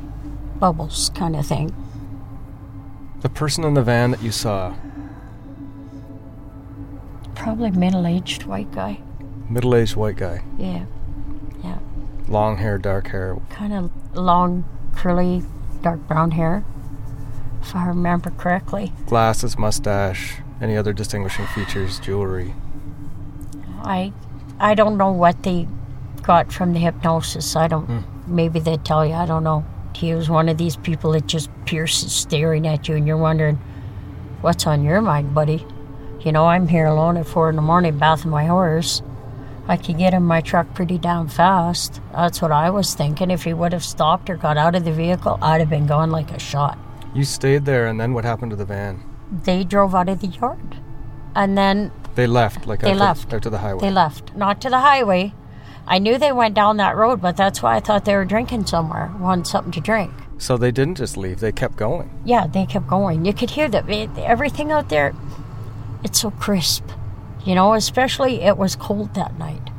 bubbles 0.60 1.10
kind 1.16 1.36
of 1.36 1.44
thing. 1.48 1.74
The 3.22 3.30
person 3.30 3.64
in 3.64 3.74
the 3.74 3.82
van 3.82 4.12
that 4.12 4.22
you 4.22 4.30
saw, 4.32 4.76
Probably 7.34 7.72
middle 7.72 8.06
aged 8.06 8.44
white 8.44 8.72
guy. 8.72 9.00
middle 9.50 9.74
aged 9.74 9.96
white 9.96 10.18
guy, 10.18 10.44
Yeah. 10.60 10.84
Yeah. 11.64 11.80
long 12.28 12.58
hair, 12.58 12.78
dark 12.78 13.08
hair. 13.08 13.38
Kind 13.50 13.74
of 13.74 13.90
long, 14.16 14.66
curly, 14.96 15.42
dark 15.82 16.08
brown 16.08 16.30
hair, 16.30 16.64
if 17.60 17.76
I 17.76 17.88
remember 17.88 18.30
correctly. 18.30 18.94
Glasses, 19.08 19.58
mustache, 19.58 20.36
any 20.62 20.78
other 20.78 20.94
distinguishing 20.94 21.48
features, 21.48 22.00
jewelry. 22.00 22.54
I 23.82 24.14
I 24.60 24.76
don't 24.76 24.96
know 24.96 25.12
what 25.12 25.42
they 25.42 25.68
got 26.22 26.52
from 26.54 26.74
the 26.74 26.80
hypnosis. 26.80 27.56
I 27.56 27.68
don't 27.68 27.86
Hmm. 27.88 28.11
Maybe 28.32 28.60
they 28.60 28.78
tell 28.78 29.06
you, 29.06 29.14
I 29.14 29.26
don't 29.26 29.44
know. 29.44 29.66
He 29.96 30.14
was 30.16 30.30
one 30.30 30.50
of 30.50 30.58
these 30.58 30.78
people 30.78 31.12
that 31.12 31.28
just 31.28 31.50
pierces 31.66 32.12
staring 32.14 32.66
at 32.68 32.88
you, 32.88 32.96
and 32.96 33.06
you're 33.06 33.18
wondering, 33.18 33.58
what's 34.42 34.66
on 34.66 34.84
your 34.84 35.02
mind, 35.02 35.34
buddy? 35.36 35.66
You 36.22 36.32
know, 36.32 36.46
I'm 36.48 36.68
here 36.68 36.86
alone 36.86 37.18
at 37.18 37.28
four 37.28 37.50
in 37.50 37.56
the 37.56 37.62
morning 37.62 37.98
bathing 37.98 38.32
my 38.32 38.46
horse. 38.46 39.02
I 39.68 39.78
could 39.78 39.98
get 39.98 40.14
in 40.14 40.24
my 40.24 40.42
truck 40.42 40.74
pretty 40.74 40.98
damn 40.98 41.28
fast. 41.28 42.02
That's 42.14 42.42
what 42.42 42.52
I 42.52 42.70
was 42.70 42.94
thinking. 42.94 43.32
If 43.32 43.44
he 43.44 43.54
would 43.54 43.74
have 43.74 43.84
stopped 43.84 44.30
or 44.30 44.36
got 44.38 44.58
out 44.58 44.76
of 44.76 44.86
the 44.86 44.92
vehicle, 44.92 45.38
I'd 45.42 45.62
have 45.62 45.70
been 45.70 45.88
gone 45.88 46.10
like 46.12 46.32
a 46.32 46.40
shot. 46.40 46.78
You 47.14 47.24
stayed 47.24 47.66
there, 47.66 47.88
and 47.88 48.00
then 48.00 48.14
what 48.14 48.24
happened 48.24 48.52
to 48.52 48.56
the 48.56 48.66
van? 48.66 49.04
They 49.32 49.64
drove 49.64 49.94
out 49.96 50.10
of 50.10 50.22
the 50.22 50.28
yard. 50.28 50.78
And 51.36 51.58
then 51.58 51.92
They 52.16 52.28
left, 52.28 52.68
like 52.68 52.82
They 52.82 52.92
out, 52.92 52.98
left. 52.98 53.30
To, 53.30 53.36
out 53.38 53.44
to 53.44 53.50
the 53.50 53.60
highway. 53.60 53.82
they 53.82 53.92
left. 53.92 54.36
Not 54.36 54.62
to 54.62 54.70
the 54.70 54.80
highway. 54.80 55.34
I 55.92 56.00
knew 56.00 56.18
they 56.18 56.32
went 56.32 56.56
down 56.56 56.78
that 56.78 56.96
road, 56.96 57.20
but 57.22 57.36
that's 57.36 57.62
why 57.62 57.76
I 57.76 57.82
thought 57.82 58.06
they 58.06 58.16
were 58.16 58.24
drinking 58.24 58.66
somewhere, 58.66 59.12
wanted 59.20 59.46
something 59.46 59.74
to 59.74 59.82
drink. 59.82 60.14
So 60.38 60.56
they 60.56 60.72
didn't 60.72 60.96
just 60.96 61.18
leave; 61.18 61.42
they 61.42 61.52
kept 61.52 61.76
going. 61.76 62.10
Yeah, 62.24 62.48
they 62.48 62.66
kept 62.66 62.88
going. 62.88 63.26
You 63.26 63.34
could 63.34 63.50
hear 63.50 63.68
that 63.68 63.90
everything 64.18 64.72
out 64.72 64.88
there. 64.88 65.14
It's 66.02 66.22
so 66.22 66.32
crisp, 66.32 66.86
you 67.46 67.56
know. 67.56 67.74
Especially 67.74 68.42
it 68.42 68.58
was 68.58 68.78
cold 68.78 69.16
that 69.16 69.38
night, 69.38 69.70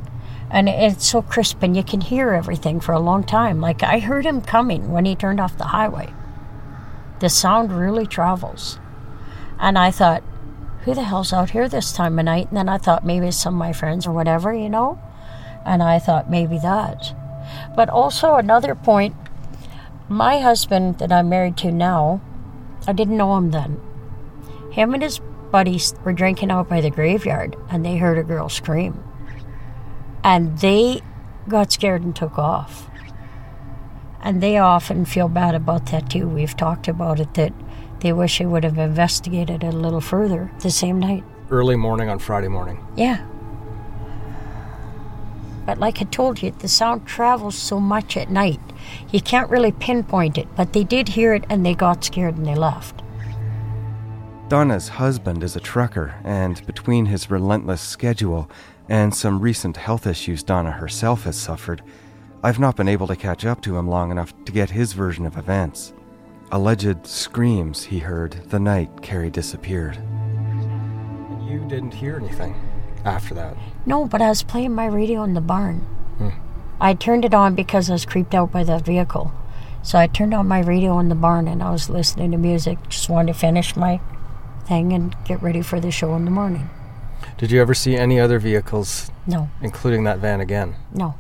and 0.51 0.68
it's 0.68 1.07
so 1.07 1.22
crisp, 1.22 1.62
and 1.62 1.75
you 1.75 1.83
can 1.83 2.03
hear 2.03 2.35
everything 2.35 2.79
for 2.79 2.92
a 2.92 3.01
long 3.01 3.25
time. 3.25 3.62
Like 3.62 3.83
I 3.83 3.98
heard 3.98 4.27
him 4.27 4.42
coming 4.42 4.92
when 4.92 5.07
he 5.07 5.16
turned 5.16 5.40
off 5.40 5.57
the 5.57 5.72
highway. 5.72 6.12
The 7.20 7.31
sound 7.31 7.72
really 7.72 8.07
travels, 8.07 8.79
and 9.59 9.79
I 9.79 9.90
thought, 9.90 10.22
who 10.85 10.92
the 10.92 11.05
hell's 11.05 11.33
out 11.33 11.51
here 11.51 11.70
this 11.70 11.90
time 11.90 12.18
of 12.18 12.27
night? 12.27 12.48
And 12.48 12.59
then 12.59 12.68
I 12.68 12.77
thought 12.77 13.07
maybe 13.07 13.29
it's 13.29 13.38
some 13.38 13.55
of 13.55 13.59
my 13.59 13.72
friends 13.72 14.07
or 14.07 14.12
whatever, 14.12 14.53
you 14.53 14.68
know. 14.68 15.01
And 15.64 15.83
I 15.83 15.98
thought 15.98 16.31
maybe 16.31 16.59
that. 16.59 17.14
But 17.77 17.88
also 17.88 18.35
another 18.35 18.75
point 18.75 19.14
my 20.09 20.40
husband 20.40 20.98
that 20.98 21.11
I'm 21.11 21.29
married 21.29 21.57
to 21.59 21.72
now, 21.72 22.20
I 22.87 22.92
didn't 22.92 23.16
know 23.16 23.37
him 23.37 23.51
then. 23.51 23.81
Him 24.70 24.92
and 24.94 25.03
his 25.03 25.20
buddies 25.51 25.94
were 26.05 26.12
drinking 26.12 26.51
out 26.51 26.68
by 26.68 26.81
the 26.81 26.90
graveyard 26.90 27.57
and 27.70 27.85
they 27.85 27.96
heard 27.96 28.18
a 28.18 28.22
girl 28.22 28.48
scream. 28.48 29.03
And 30.22 30.59
they 30.59 31.01
got 31.48 31.72
scared 31.72 32.03
and 32.03 32.14
took 32.14 32.38
off. 32.38 32.90
And 34.20 34.42
they 34.42 34.59
often 34.59 35.05
feel 35.05 35.29
bad 35.29 35.55
about 35.55 35.87
that 35.87 36.11
too. 36.11 36.29
We've 36.29 36.57
talked 36.57 36.88
about 36.88 37.18
it 37.18 37.35
that 37.35 37.53
they 38.01 38.12
wish 38.12 38.38
they 38.38 38.46
would 38.46 38.64
have 38.64 38.79
investigated 38.79 39.64
it 39.64 39.75
a 39.75 39.77
little 39.77 40.01
further 40.01 40.53
the 40.61 40.70
same 40.70 40.98
night. 40.98 41.25
Early 41.51 41.77
morning 41.77 42.09
on 42.09 42.18
Friday 42.18 42.48
morning. 42.48 42.85
Yeah. 42.96 43.27
But 45.64 45.79
like 45.79 46.01
I 46.01 46.05
told 46.05 46.42
you, 46.42 46.51
the 46.51 46.68
sound 46.68 47.07
travels 47.07 47.57
so 47.57 47.79
much 47.79 48.16
at 48.16 48.31
night. 48.31 48.61
You 49.11 49.20
can't 49.20 49.51
really 49.51 49.72
pinpoint 49.72 50.38
it, 50.38 50.48
but 50.57 50.72
they 50.72 50.85
did 50.85 51.09
hear 51.09 51.35
it 51.35 51.44
and 51.48 51.64
they 51.64 51.75
got 51.75 52.05
scared 52.05 52.37
and 52.37 52.46
they 52.46 52.55
left. 52.55 53.03
Donna's 54.48 54.88
husband 54.88 55.42
is 55.42 55.57
a 55.57 55.61
trucker, 55.61 56.14
and 56.25 56.66
between 56.66 57.07
his 57.07 57.31
relentless 57.31 57.81
schedule 57.81 58.51
and 58.88 59.14
some 59.14 59.40
recent 59.40 59.79
health 59.79 60.07
issues 60.07 60.42
Donna 60.42 60.72
herself 60.72 61.25
has 61.25 61.37
suffered, 61.37 61.83
I've 62.42 62.59
not 62.59 62.77
been 62.77 62.88
able 62.88 63.07
to 63.07 63.16
catch 63.16 63.46
up 63.46 63.62
to 63.62 63.79
him 63.79 63.88
long 63.88 64.11
enough 64.11 64.35
to 64.44 64.53
get 64.53 64.68
his 64.68 64.92
version 64.92 65.25
of 65.25 65.38
events. 65.38 65.94
Alleged 66.51 67.07
screams 67.07 67.85
he 67.85 68.01
heard 68.01 68.33
the 68.51 68.61
night 68.61 68.90
Kerrie 69.01 69.31
disappeared. 69.31 69.96
You 71.48 71.64
didn't 71.66 71.94
hear 71.94 72.16
anything 72.16 72.71
after 73.05 73.35
that. 73.35 73.57
No, 73.87 74.07
but 74.07 74.23
I 74.23 74.29
was 74.29 74.43
playing 74.43 74.75
my 74.75 74.87
radio 74.87 75.23
in 75.23 75.35
the 75.35 75.41
barn. 75.41 75.81
Hmm. 76.19 76.29
I 76.81 76.95
turned 76.95 77.25
it 77.25 77.35
on 77.35 77.55
because 77.55 77.88
I 77.88 77.95
was 77.95 78.05
creeped 78.05 78.35
out 78.35 78.51
by 78.51 78.65
that 78.65 78.85
vehicle. 78.85 79.33
So 79.83 79.99
I 79.99 80.07
turned 80.07 80.33
on 80.33 80.47
my 80.47 80.61
radio 80.61 80.99
in 80.99 81.09
the 81.09 81.15
barn 81.15 81.49
and 81.49 81.62
I 81.62 81.71
was 81.71 81.91
listening 81.91 82.31
to 82.33 82.38
music. 82.38 82.79
Just 82.88 83.09
wanted 83.09 83.33
to 83.33 83.38
finish 83.38 83.75
my 83.77 84.01
thing 84.67 84.93
and 84.93 85.15
get 85.25 85.43
ready 85.43 85.62
for 85.62 85.81
the 85.81 85.91
show 85.91 86.15
in 86.15 86.25
the 86.25 86.31
morning. 86.31 86.71
Did 87.37 87.51
you 87.51 87.61
ever 87.61 87.75
see 87.75 87.97
any 87.97 88.21
other 88.21 88.38
vehicles? 88.38 89.11
No. 89.27 89.51
Including 89.61 90.05
that 90.05 90.19
van 90.19 90.41
again? 90.41 90.77
No. 90.93 91.17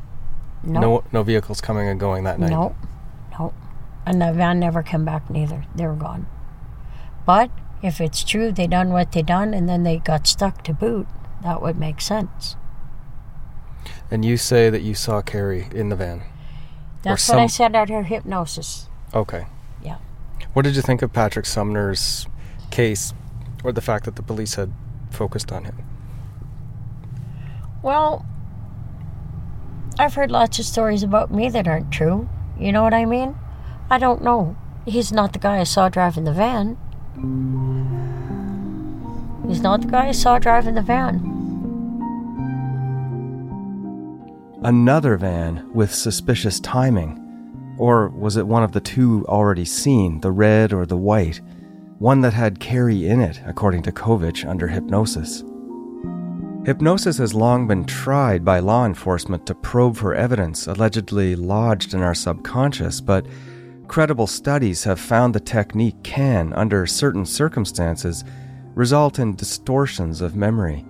No. 0.62 0.80
No, 0.80 1.04
no 1.10 1.22
vehicles 1.22 1.60
coming 1.60 1.88
and 1.88 1.98
going 1.98 2.24
that 2.24 2.38
night. 2.38 2.50
No. 2.50 2.76
No. 3.38 3.52
And 4.06 4.22
the 4.22 4.32
van 4.32 4.60
never 4.60 4.82
came 4.82 5.04
back 5.04 5.28
neither. 5.28 5.64
They 5.74 5.86
were 5.86 5.94
gone. 5.94 6.26
But 7.26 7.50
if 7.82 8.00
it's 8.00 8.22
true 8.22 8.52
they 8.52 8.66
done 8.66 8.90
what 8.90 9.12
they 9.12 9.22
done 9.22 9.54
and 9.54 9.68
then 9.68 9.82
they 9.82 9.98
got 9.98 10.26
stuck 10.26 10.62
to 10.64 10.72
boot, 10.72 11.08
that 11.42 11.62
would 11.62 11.78
make 11.78 12.00
sense. 12.00 12.56
And 14.10 14.24
you 14.24 14.36
say 14.36 14.70
that 14.70 14.82
you 14.82 14.94
saw 14.94 15.22
Kerrie 15.22 15.68
in 15.74 15.88
the 15.88 15.96
van. 15.96 16.22
That's 17.02 17.28
Or 17.28 17.34
what 17.34 17.42
I 17.42 17.46
said 17.46 17.74
out 17.74 17.88
her 17.88 18.04
hypnosis. 18.04 18.88
Okay. 19.14 19.46
Yeah. 19.82 19.98
What 20.52 20.62
did 20.62 20.76
you 20.76 20.82
think 20.82 21.02
of 21.02 21.12
Patrick 21.12 21.46
Sumner's 21.46 22.26
case, 22.70 23.12
or 23.64 23.72
the 23.72 23.80
fact 23.80 24.04
that 24.04 24.16
the 24.16 24.22
police 24.22 24.54
had 24.54 24.72
focused 25.10 25.50
on 25.50 25.64
him? 25.64 25.76
Well, 27.82 28.24
I've 29.98 30.14
heard 30.14 30.30
lots 30.30 30.58
of 30.58 30.64
stories 30.64 31.02
about 31.02 31.32
me 31.32 31.48
that 31.48 31.66
aren't 31.66 31.90
true. 31.92 32.28
You 32.58 32.70
know 32.72 32.82
what 32.82 32.94
I 32.94 33.04
mean? 33.04 33.34
I 33.90 33.98
don't 33.98 34.22
know. 34.22 34.56
He's 34.86 35.12
not 35.12 35.32
the 35.32 35.38
guy 35.38 35.58
I 35.58 35.64
saw 35.64 35.88
driving 35.88 36.24
the 36.24 36.32
van. 36.32 36.76
He's 39.48 39.60
not 39.60 39.82
the 39.82 39.88
guy 39.88 40.08
I 40.08 40.12
saw 40.12 40.38
driving 40.38 40.74
the 40.76 40.82
van. 40.82 41.31
Another 44.64 45.16
van 45.16 45.68
with 45.74 45.92
suspicious 45.92 46.60
timing. 46.60 47.18
Or 47.78 48.10
was 48.10 48.36
it 48.36 48.46
one 48.46 48.62
of 48.62 48.70
the 48.70 48.80
two 48.80 49.26
already 49.26 49.64
seen, 49.64 50.20
the 50.20 50.30
red 50.30 50.72
or 50.72 50.86
the 50.86 50.96
white? 50.96 51.40
One 51.98 52.20
that 52.20 52.32
had 52.32 52.60
Kerrie 52.60 53.06
in 53.06 53.20
it, 53.20 53.40
according 53.44 53.82
to 53.82 53.92
Kovich, 53.92 54.48
under 54.48 54.68
hypnosis. 54.68 55.42
Hypnosis 56.64 57.18
has 57.18 57.34
long 57.34 57.66
been 57.66 57.84
tried 57.84 58.44
by 58.44 58.60
law 58.60 58.86
enforcement 58.86 59.46
to 59.46 59.54
probe 59.56 59.96
for 59.96 60.14
evidence 60.14 60.68
allegedly 60.68 61.34
lodged 61.34 61.92
in 61.92 62.00
our 62.00 62.14
subconscious, 62.14 63.00
but 63.00 63.26
credible 63.88 64.28
studies 64.28 64.84
have 64.84 65.00
found 65.00 65.34
the 65.34 65.40
technique 65.40 66.00
can, 66.04 66.52
under 66.52 66.86
certain 66.86 67.26
circumstances, 67.26 68.22
result 68.76 69.18
in 69.18 69.34
distortions 69.34 70.20
of 70.20 70.36
memory. 70.36 70.84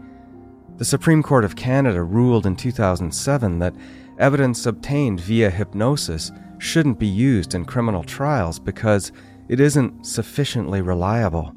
The 0.78 0.84
Supreme 0.84 1.22
Court 1.22 1.44
of 1.44 1.56
Canada 1.56 2.02
ruled 2.02 2.46
in 2.46 2.56
2007 2.56 3.58
that 3.58 3.74
evidence 4.18 4.66
obtained 4.66 5.20
via 5.20 5.50
hypnosis 5.50 6.32
shouldn't 6.58 6.98
be 6.98 7.06
used 7.06 7.54
in 7.54 7.64
criminal 7.64 8.02
trials 8.02 8.58
because 8.58 9.12
it 9.48 9.60
isn't 9.60 10.06
sufficiently 10.06 10.80
reliable. 10.80 11.52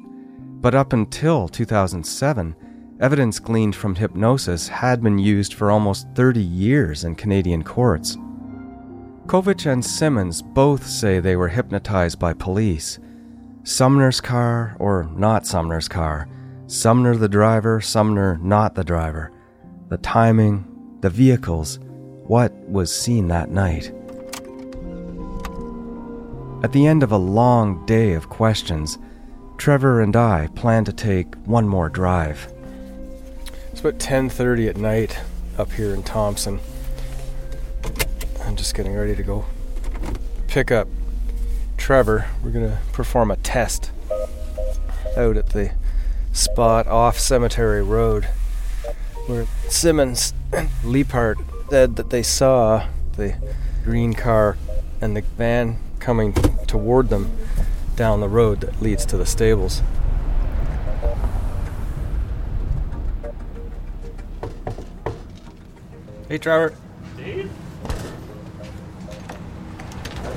But 0.60 0.74
up 0.74 0.92
until 0.92 1.48
2007, 1.48 2.56
evidence 3.00 3.38
gleaned 3.38 3.76
from 3.76 3.94
hypnosis 3.94 4.68
had 4.68 5.02
been 5.02 5.18
used 5.18 5.54
for 5.54 5.70
almost 5.70 6.08
30 6.14 6.40
years 6.40 7.04
in 7.04 7.14
Canadian 7.14 7.62
courts. 7.62 8.16
Kovich 9.26 9.70
and 9.70 9.84
Simmons 9.84 10.42
both 10.42 10.86
say 10.86 11.18
they 11.18 11.36
were 11.36 11.48
hypnotized 11.48 12.18
by 12.18 12.32
police. 12.32 12.98
Sumner's 13.64 14.20
car 14.20 14.76
or 14.78 15.10
not 15.16 15.46
Sumner's 15.46 15.88
car. 15.88 16.28
Sumner 16.68 17.14
the 17.14 17.28
driver, 17.28 17.80
Sumner 17.80 18.38
not 18.42 18.74
the 18.74 18.82
driver. 18.82 19.30
The 19.88 19.98
timing, 19.98 20.98
the 21.00 21.10
vehicles, 21.10 21.78
what 22.26 22.52
was 22.68 22.92
seen 22.92 23.28
that 23.28 23.50
night. 23.50 23.92
At 26.64 26.72
the 26.72 26.88
end 26.88 27.04
of 27.04 27.12
a 27.12 27.16
long 27.16 27.86
day 27.86 28.14
of 28.14 28.28
questions, 28.28 28.98
Trevor 29.58 30.00
and 30.00 30.16
I 30.16 30.48
plan 30.56 30.84
to 30.86 30.92
take 30.92 31.36
one 31.44 31.68
more 31.68 31.88
drive. 31.88 32.52
It's 33.70 33.80
about 33.80 34.00
10:30 34.00 34.68
at 34.68 34.76
night 34.76 35.20
up 35.58 35.70
here 35.70 35.94
in 35.94 36.02
Thompson. 36.02 36.58
I'm 38.44 38.56
just 38.56 38.74
getting 38.74 38.96
ready 38.96 39.14
to 39.14 39.22
go 39.22 39.44
pick 40.48 40.72
up 40.72 40.88
Trevor. 41.76 42.26
We're 42.42 42.50
going 42.50 42.68
to 42.68 42.78
perform 42.92 43.30
a 43.30 43.36
test 43.36 43.92
out 45.16 45.36
at 45.36 45.50
the 45.50 45.70
spot 46.36 46.86
off 46.86 47.18
Cemetery 47.18 47.82
Road 47.82 48.24
where 49.26 49.46
Simmons 49.68 50.34
and 50.52 50.68
said 51.70 51.96
that 51.96 52.10
they 52.10 52.22
saw 52.22 52.86
the 53.16 53.34
green 53.84 54.12
car 54.12 54.58
and 55.00 55.16
the 55.16 55.22
van 55.22 55.78
coming 55.98 56.34
toward 56.66 57.08
them 57.08 57.30
down 57.96 58.20
the 58.20 58.28
road 58.28 58.60
that 58.60 58.82
leads 58.82 59.06
to 59.06 59.16
the 59.16 59.24
stables. 59.24 59.80
Hey, 66.28 66.38
Trevor. 66.38 66.74
Dave? 67.16 67.50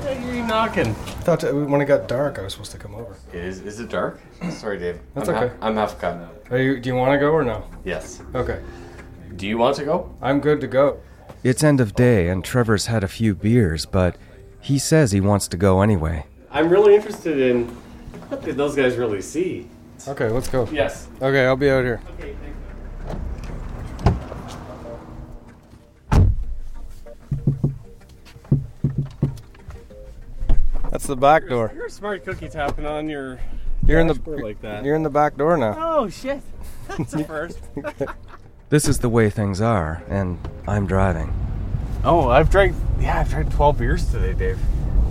I 0.06 0.14
hear 0.14 0.34
you 0.34 0.46
knocking. 0.46 0.96
Thought 1.30 1.40
that 1.46 1.54
when 1.54 1.80
it 1.80 1.84
got 1.86 2.08
dark, 2.08 2.38
I 2.38 2.42
was 2.42 2.52
supposed 2.54 2.72
to 2.72 2.78
come 2.78 2.94
over. 2.94 3.14
Is 3.32 3.60
is 3.60 3.78
it 3.80 3.88
dark? 3.88 4.20
Sorry, 4.50 4.78
Dave. 4.78 4.98
That's 5.14 5.28
I'm 5.28 5.36
okay. 5.36 5.48
Ha- 5.48 5.66
I'm 5.66 5.74
half 5.76 5.98
cut. 6.00 6.18
Are 6.50 6.58
you, 6.58 6.80
do 6.80 6.88
you 6.88 6.96
want 6.96 7.12
to 7.12 7.18
go 7.18 7.30
or 7.30 7.44
no? 7.44 7.64
Yes. 7.84 8.20
Okay. 8.34 8.60
Do 9.36 9.46
you 9.46 9.56
want 9.56 9.76
to 9.76 9.84
go? 9.84 10.12
I'm 10.20 10.40
good 10.40 10.60
to 10.60 10.66
go. 10.66 10.98
It's 11.44 11.62
end 11.62 11.80
of 11.80 11.94
day, 11.94 12.28
and 12.28 12.44
Trevor's 12.44 12.86
had 12.86 13.04
a 13.04 13.08
few 13.08 13.34
beers, 13.34 13.86
but 13.86 14.16
He 14.60 14.78
says 14.78 15.12
he 15.12 15.20
wants 15.20 15.48
to 15.48 15.56
go 15.56 15.80
anyway. 15.80 16.26
I'm 16.50 16.68
really 16.68 16.94
interested 16.94 17.38
in 17.40 17.68
what 18.28 18.42
did 18.44 18.56
those 18.56 18.74
guys 18.74 18.96
really 18.96 19.22
see. 19.22 19.68
Okay, 20.08 20.28
let's 20.28 20.48
go. 20.48 20.68
Yes. 20.72 21.06
Okay, 21.22 21.46
I'll 21.46 21.56
be 21.56 21.70
out 21.70 21.84
here. 21.84 22.00
Okay, 22.18 22.34
the 31.10 31.16
back 31.16 31.46
door. 31.48 31.70
You're 31.74 31.86
a 31.86 31.90
smart 31.90 32.24
cookie 32.24 32.48
tapping 32.48 32.86
on 32.86 33.08
your 33.08 33.38
You're 33.84 34.00
in 34.00 34.06
the 34.06 34.14
like 34.42 34.62
that. 34.62 34.84
You're 34.84 34.96
in 34.96 35.02
the 35.02 35.10
back 35.10 35.36
door 35.36 35.56
now. 35.58 35.74
Oh 35.78 36.08
shit. 36.08 36.40
That's 36.88 37.12
a 37.14 37.24
first. 37.24 37.60
This 38.70 38.86
is 38.86 39.00
the 39.00 39.08
way 39.08 39.30
things 39.30 39.60
are, 39.60 40.00
and 40.08 40.38
I'm 40.68 40.86
driving. 40.86 41.34
oh, 42.04 42.28
I've 42.28 42.50
drank 42.50 42.76
yeah, 43.00 43.18
I've 43.18 43.28
drank 43.28 43.52
12 43.52 43.78
beers 43.78 44.08
today, 44.12 44.32
Dave. 44.32 44.60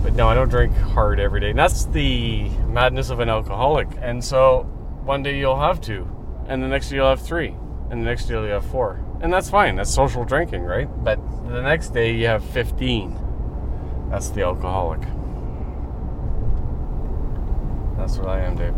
But 0.02 0.14
no, 0.14 0.28
I 0.28 0.34
don't 0.34 0.48
drink 0.48 0.74
hard 0.74 1.20
every 1.20 1.40
day. 1.40 1.50
And 1.50 1.58
that's 1.58 1.84
the 1.84 2.48
madness 2.68 3.10
of 3.10 3.20
an 3.20 3.28
alcoholic. 3.28 3.88
And 4.00 4.24
so 4.24 4.62
one 5.04 5.22
day 5.22 5.38
you'll 5.38 5.60
have 5.60 5.82
two, 5.82 6.08
and 6.48 6.62
the 6.62 6.68
next 6.68 6.88
day 6.88 6.96
you'll 6.96 7.10
have 7.10 7.20
three, 7.20 7.54
and 7.90 8.00
the 8.00 8.06
next 8.06 8.24
day 8.24 8.34
you'll 8.34 8.46
have 8.46 8.64
four. 8.64 8.98
And 9.20 9.30
that's 9.30 9.50
fine. 9.50 9.76
That's 9.76 9.92
social 9.92 10.24
drinking, 10.24 10.62
right? 10.62 10.88
But 11.04 11.18
the 11.46 11.60
next 11.60 11.90
day 11.90 12.14
you 12.14 12.28
have 12.28 12.42
15. 12.42 14.08
That's 14.10 14.30
the 14.30 14.40
alcoholic. 14.40 15.02
That's 18.00 18.16
what 18.16 18.28
I 18.28 18.40
am, 18.40 18.56
Dave. 18.56 18.74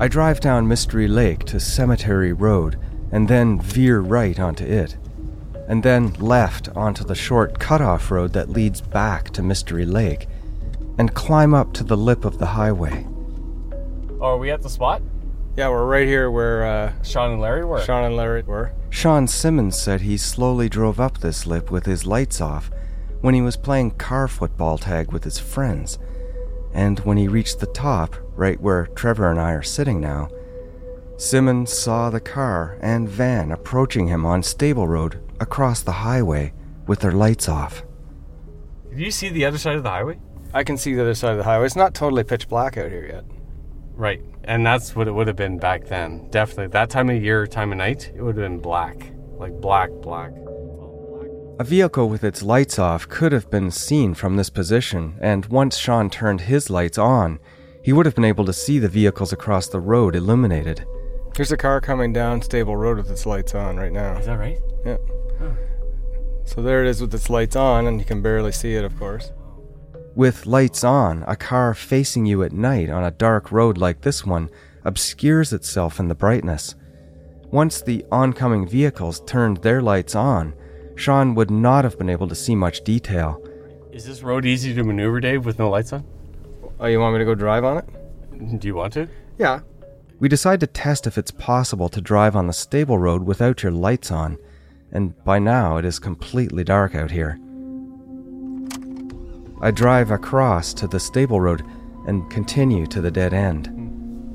I 0.00 0.08
drive 0.08 0.40
down 0.40 0.66
Mystery 0.66 1.08
Lake 1.08 1.44
to 1.44 1.60
Cemetery 1.60 2.32
Road 2.32 2.78
and 3.12 3.28
then 3.28 3.60
veer 3.60 4.00
right 4.00 4.40
onto 4.40 4.64
it, 4.64 4.96
and 5.68 5.82
then 5.82 6.14
left 6.14 6.70
onto 6.70 7.04
the 7.04 7.14
short 7.14 7.58
cutoff 7.58 8.10
road 8.10 8.32
that 8.32 8.48
leads 8.48 8.80
back 8.80 9.30
to 9.32 9.42
Mystery 9.42 9.84
Lake, 9.84 10.26
and 10.96 11.14
climb 11.14 11.52
up 11.52 11.74
to 11.74 11.84
the 11.84 11.98
lip 11.98 12.24
of 12.24 12.38
the 12.38 12.46
highway. 12.46 13.06
Oh, 14.18 14.22
are 14.22 14.38
we 14.38 14.50
at 14.50 14.62
the 14.62 14.70
spot? 14.70 15.02
Yeah, 15.54 15.68
we're 15.68 15.84
right 15.84 16.06
here 16.06 16.30
where 16.30 16.64
uh, 16.64 16.92
Sean 17.02 17.32
and 17.32 17.40
Larry 17.42 17.64
were. 17.66 17.82
Sean 17.82 18.04
and 18.04 18.16
Larry 18.16 18.42
were. 18.42 18.72
Sean 18.88 19.28
Simmons 19.28 19.78
said 19.78 20.00
he 20.00 20.16
slowly 20.16 20.70
drove 20.70 20.98
up 20.98 21.18
this 21.18 21.46
lip 21.46 21.70
with 21.70 21.84
his 21.84 22.06
lights 22.06 22.40
off 22.40 22.70
when 23.20 23.34
he 23.34 23.42
was 23.42 23.56
playing 23.56 23.92
car 23.92 24.28
football 24.28 24.78
tag 24.78 25.12
with 25.12 25.24
his 25.24 25.38
friends. 25.38 25.98
And 26.72 26.98
when 27.00 27.16
he 27.16 27.28
reached 27.28 27.60
the 27.60 27.66
top, 27.66 28.16
right 28.34 28.60
where 28.60 28.86
Trevor 28.88 29.30
and 29.30 29.40
I 29.40 29.52
are 29.52 29.62
sitting 29.62 30.00
now, 30.00 30.28
Simmons 31.16 31.72
saw 31.72 32.10
the 32.10 32.20
car 32.20 32.78
and 32.82 33.08
van 33.08 33.50
approaching 33.50 34.08
him 34.08 34.26
on 34.26 34.42
Stable 34.42 34.86
Road 34.86 35.18
across 35.40 35.80
the 35.80 35.92
highway 35.92 36.52
with 36.86 37.00
their 37.00 37.12
lights 37.12 37.48
off. 37.48 37.82
Did 38.90 39.00
you 39.00 39.10
see 39.10 39.30
the 39.30 39.46
other 39.46 39.58
side 39.58 39.76
of 39.76 39.82
the 39.82 39.90
highway? 39.90 40.18
I 40.52 40.62
can 40.64 40.76
see 40.76 40.94
the 40.94 41.02
other 41.02 41.14
side 41.14 41.32
of 41.32 41.38
the 41.38 41.44
highway. 41.44 41.66
It's 41.66 41.76
not 41.76 41.94
totally 41.94 42.24
pitch 42.24 42.48
black 42.48 42.76
out 42.76 42.90
here 42.90 43.06
yet. 43.06 43.24
Right. 43.94 44.22
And 44.44 44.64
that's 44.64 44.94
what 44.94 45.08
it 45.08 45.12
would 45.12 45.26
have 45.26 45.36
been 45.36 45.58
back 45.58 45.86
then. 45.86 46.28
Definitely. 46.30 46.68
That 46.68 46.90
time 46.90 47.10
of 47.10 47.22
year, 47.22 47.46
time 47.46 47.72
of 47.72 47.78
night, 47.78 48.12
it 48.14 48.22
would 48.22 48.36
have 48.36 48.44
been 48.44 48.60
black. 48.60 49.10
Like 49.38 49.58
black, 49.60 49.90
black. 50.02 50.32
A 51.58 51.64
vehicle 51.64 52.10
with 52.10 52.22
its 52.22 52.42
lights 52.42 52.78
off 52.78 53.08
could 53.08 53.32
have 53.32 53.50
been 53.50 53.70
seen 53.70 54.12
from 54.12 54.36
this 54.36 54.50
position, 54.50 55.16
and 55.22 55.46
once 55.46 55.78
Sean 55.78 56.10
turned 56.10 56.42
his 56.42 56.68
lights 56.68 56.98
on, 56.98 57.38
he 57.82 57.94
would 57.94 58.04
have 58.04 58.14
been 58.14 58.26
able 58.26 58.44
to 58.44 58.52
see 58.52 58.78
the 58.78 58.90
vehicles 58.90 59.32
across 59.32 59.66
the 59.66 59.80
road 59.80 60.14
illuminated. 60.14 60.86
There's 61.34 61.52
a 61.52 61.56
car 61.56 61.80
coming 61.80 62.12
down 62.12 62.42
Stable 62.42 62.76
Road 62.76 62.98
with 62.98 63.10
its 63.10 63.24
lights 63.24 63.54
on 63.54 63.78
right 63.78 63.92
now. 63.92 64.18
Is 64.18 64.26
that 64.26 64.38
right? 64.38 64.58
Yeah. 64.84 64.98
So 66.44 66.60
there 66.60 66.84
it 66.84 66.90
is 66.90 67.00
with 67.00 67.14
its 67.14 67.30
lights 67.30 67.56
on, 67.56 67.86
and 67.86 67.98
you 67.98 68.04
can 68.04 68.20
barely 68.20 68.52
see 68.52 68.74
it, 68.74 68.84
of 68.84 68.98
course. 68.98 69.32
With 70.14 70.44
lights 70.44 70.84
on, 70.84 71.24
a 71.26 71.36
car 71.36 71.72
facing 71.72 72.26
you 72.26 72.42
at 72.42 72.52
night 72.52 72.90
on 72.90 73.02
a 73.02 73.10
dark 73.10 73.50
road 73.50 73.78
like 73.78 74.02
this 74.02 74.26
one 74.26 74.50
obscures 74.84 75.54
itself 75.54 75.98
in 75.98 76.08
the 76.08 76.14
brightness. 76.14 76.74
Once 77.50 77.80
the 77.80 78.04
oncoming 78.12 78.68
vehicles 78.68 79.20
turned 79.20 79.58
their 79.58 79.80
lights 79.80 80.14
on, 80.14 80.54
Sean 80.96 81.34
would 81.34 81.50
not 81.50 81.84
have 81.84 81.98
been 81.98 82.08
able 82.10 82.26
to 82.28 82.34
see 82.34 82.54
much 82.54 82.82
detail. 82.82 83.40
Is 83.92 84.04
this 84.04 84.22
road 84.22 84.44
easy 84.44 84.74
to 84.74 84.82
maneuver, 84.82 85.20
Dave, 85.20 85.44
with 85.46 85.58
no 85.58 85.70
lights 85.70 85.92
on? 85.92 86.04
Oh, 86.80 86.86
you 86.86 86.98
want 86.98 87.14
me 87.14 87.18
to 87.20 87.24
go 87.24 87.34
drive 87.34 87.64
on 87.64 87.78
it? 87.78 88.58
Do 88.60 88.66
you 88.66 88.74
want 88.74 88.92
to? 88.94 89.08
Yeah. 89.38 89.60
We 90.18 90.28
decide 90.28 90.60
to 90.60 90.66
test 90.66 91.06
if 91.06 91.18
it's 91.18 91.30
possible 91.30 91.88
to 91.90 92.00
drive 92.00 92.34
on 92.34 92.46
the 92.46 92.52
stable 92.52 92.98
road 92.98 93.22
without 93.24 93.62
your 93.62 93.72
lights 93.72 94.10
on, 94.10 94.38
and 94.90 95.22
by 95.24 95.38
now 95.38 95.76
it 95.76 95.84
is 95.84 95.98
completely 95.98 96.64
dark 96.64 96.94
out 96.94 97.10
here. 97.10 97.38
I 99.60 99.70
drive 99.70 100.10
across 100.10 100.74
to 100.74 100.86
the 100.86 101.00
stable 101.00 101.40
road 101.40 101.62
and 102.06 102.28
continue 102.30 102.86
to 102.86 103.00
the 103.00 103.10
dead 103.10 103.32
end. 103.34 103.68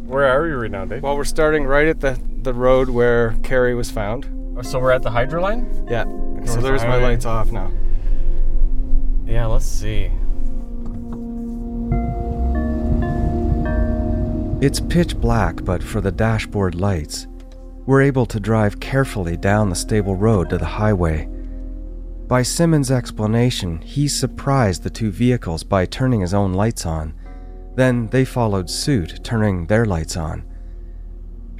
Where 0.07 0.25
are 0.27 0.43
we 0.43 0.49
right 0.49 0.71
now, 0.71 0.85
Dave? 0.85 1.03
Well, 1.03 1.15
we're 1.15 1.23
starting 1.23 1.63
right 1.63 1.87
at 1.87 1.99
the, 2.01 2.19
the 2.41 2.53
road 2.53 2.89
where 2.89 3.33
Kerrie 3.43 3.75
was 3.75 3.89
found. 3.89 4.27
Oh, 4.57 4.61
So 4.61 4.79
we're 4.79 4.91
at 4.91 5.03
the 5.03 5.11
hydro 5.11 5.41
line? 5.41 5.87
Yeah. 5.89 6.05
So 6.45 6.53
North 6.53 6.63
there's 6.63 6.83
my 6.83 6.97
lights 6.97 7.25
off 7.25 7.51
now. 7.51 7.71
Yeah, 9.25 9.45
let's 9.45 9.65
see. 9.65 10.11
It's 14.61 14.79
pitch 14.79 15.15
black, 15.15 15.63
but 15.63 15.81
for 15.81 16.01
the 16.01 16.11
dashboard 16.11 16.75
lights, 16.75 17.27
we're 17.85 18.01
able 18.01 18.25
to 18.27 18.39
drive 18.39 18.79
carefully 18.79 19.35
down 19.35 19.69
the 19.69 19.75
stable 19.75 20.15
road 20.15 20.49
to 20.51 20.57
the 20.57 20.65
highway. 20.65 21.27
By 22.27 22.43
Simmons' 22.43 22.91
explanation, 22.91 23.81
he 23.81 24.07
surprised 24.07 24.83
the 24.83 24.89
two 24.89 25.11
vehicles 25.11 25.63
by 25.63 25.85
turning 25.85 26.21
his 26.21 26.33
own 26.33 26.53
lights 26.53 26.85
on. 26.85 27.13
Then 27.75 28.07
they 28.07 28.23
followed 28.23 28.69
suit, 28.69 29.23
turning 29.23 29.65
their 29.65 29.85
lights 29.85 30.15
on. 30.15 30.43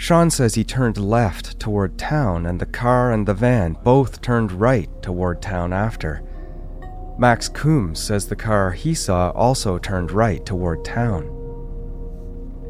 Sean 0.01 0.31
says 0.31 0.55
he 0.55 0.63
turned 0.63 0.97
left 0.97 1.59
toward 1.59 1.95
town, 1.95 2.47
and 2.47 2.59
the 2.59 2.65
car 2.65 3.11
and 3.11 3.27
the 3.27 3.35
van 3.35 3.77
both 3.83 4.19
turned 4.19 4.51
right 4.51 4.89
toward 5.03 5.43
town 5.43 5.71
after. 5.71 6.23
Max 7.19 7.47
Coombs 7.47 7.99
says 8.01 8.27
the 8.27 8.35
car 8.35 8.71
he 8.71 8.95
saw 8.95 9.29
also 9.35 9.77
turned 9.77 10.11
right 10.11 10.43
toward 10.43 10.83
town. 10.83 11.29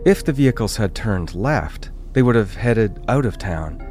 If 0.05 0.25
the 0.25 0.33
vehicles 0.33 0.75
had 0.75 0.93
turned 0.93 1.33
left, 1.33 1.91
they 2.11 2.21
would 2.21 2.35
have 2.35 2.55
headed 2.55 3.01
out 3.07 3.25
of 3.25 3.37
town. 3.37 3.81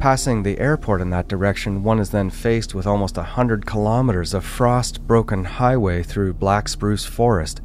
Passing 0.00 0.42
the 0.42 0.58
airport 0.58 1.00
in 1.00 1.10
that 1.10 1.28
direction, 1.28 1.84
one 1.84 2.00
is 2.00 2.10
then 2.10 2.28
faced 2.28 2.74
with 2.74 2.88
almost 2.88 3.16
a 3.16 3.22
hundred 3.22 3.66
kilometers 3.66 4.34
of 4.34 4.44
frost 4.44 5.06
broken 5.06 5.44
highway 5.44 6.02
through 6.02 6.34
black 6.34 6.68
spruce 6.68 7.04
forest 7.04 7.60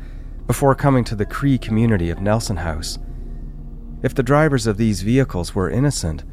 before 0.46 0.76
coming 0.76 1.04
to 1.04 1.16
the 1.16 1.26
Cree 1.26 1.58
community 1.58 2.12
of 2.12 2.22
Nelson 2.22 2.58
House. 2.58 3.00
If 4.04 4.14
the 4.14 4.24
drivers 4.24 4.68
of 4.68 4.78
these 4.78 5.02
vehicles 5.02 5.56
were 5.56 5.70
innocent, 5.70 6.24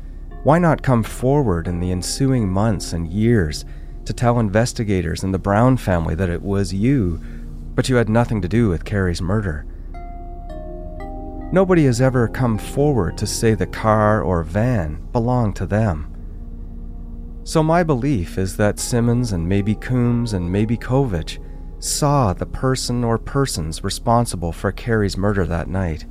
why 0.42 0.58
not 0.58 0.82
come 0.82 1.02
forward 1.02 1.68
in 1.68 1.80
the 1.80 1.92
ensuing 1.92 2.48
months 2.48 2.92
and 2.92 3.12
years 3.12 3.64
to 4.04 4.12
tell 4.12 4.40
investigators 4.40 5.22
and 5.22 5.32
the 5.32 5.38
Brown 5.38 5.76
family 5.76 6.14
that 6.16 6.28
it 6.28 6.42
was 6.42 6.74
you, 6.74 7.20
but 7.74 7.88
you 7.88 7.96
had 7.96 8.08
nothing 8.08 8.42
to 8.42 8.48
do 8.48 8.68
with 8.68 8.84
Kerrie's 8.84 9.22
murder? 9.22 9.64
Nobody 11.52 11.84
has 11.84 12.00
ever 12.00 12.28
come 12.28 12.58
forward 12.58 13.16
to 13.18 13.26
say 13.26 13.54
the 13.54 13.66
car 13.66 14.22
or 14.22 14.42
van 14.42 15.06
belonged 15.12 15.54
to 15.56 15.66
them. 15.66 16.08
So, 17.44 17.62
my 17.62 17.82
belief 17.82 18.38
is 18.38 18.56
that 18.56 18.78
Simmons 18.78 19.32
and 19.32 19.48
maybe 19.48 19.74
Coombs 19.74 20.32
and 20.32 20.50
maybe 20.50 20.76
Kovich 20.76 21.38
saw 21.78 22.32
the 22.32 22.46
person 22.46 23.04
or 23.04 23.18
persons 23.18 23.84
responsible 23.84 24.52
for 24.52 24.72
Kerrie's 24.72 25.16
murder 25.16 25.44
that 25.46 25.68
night. 25.68 26.06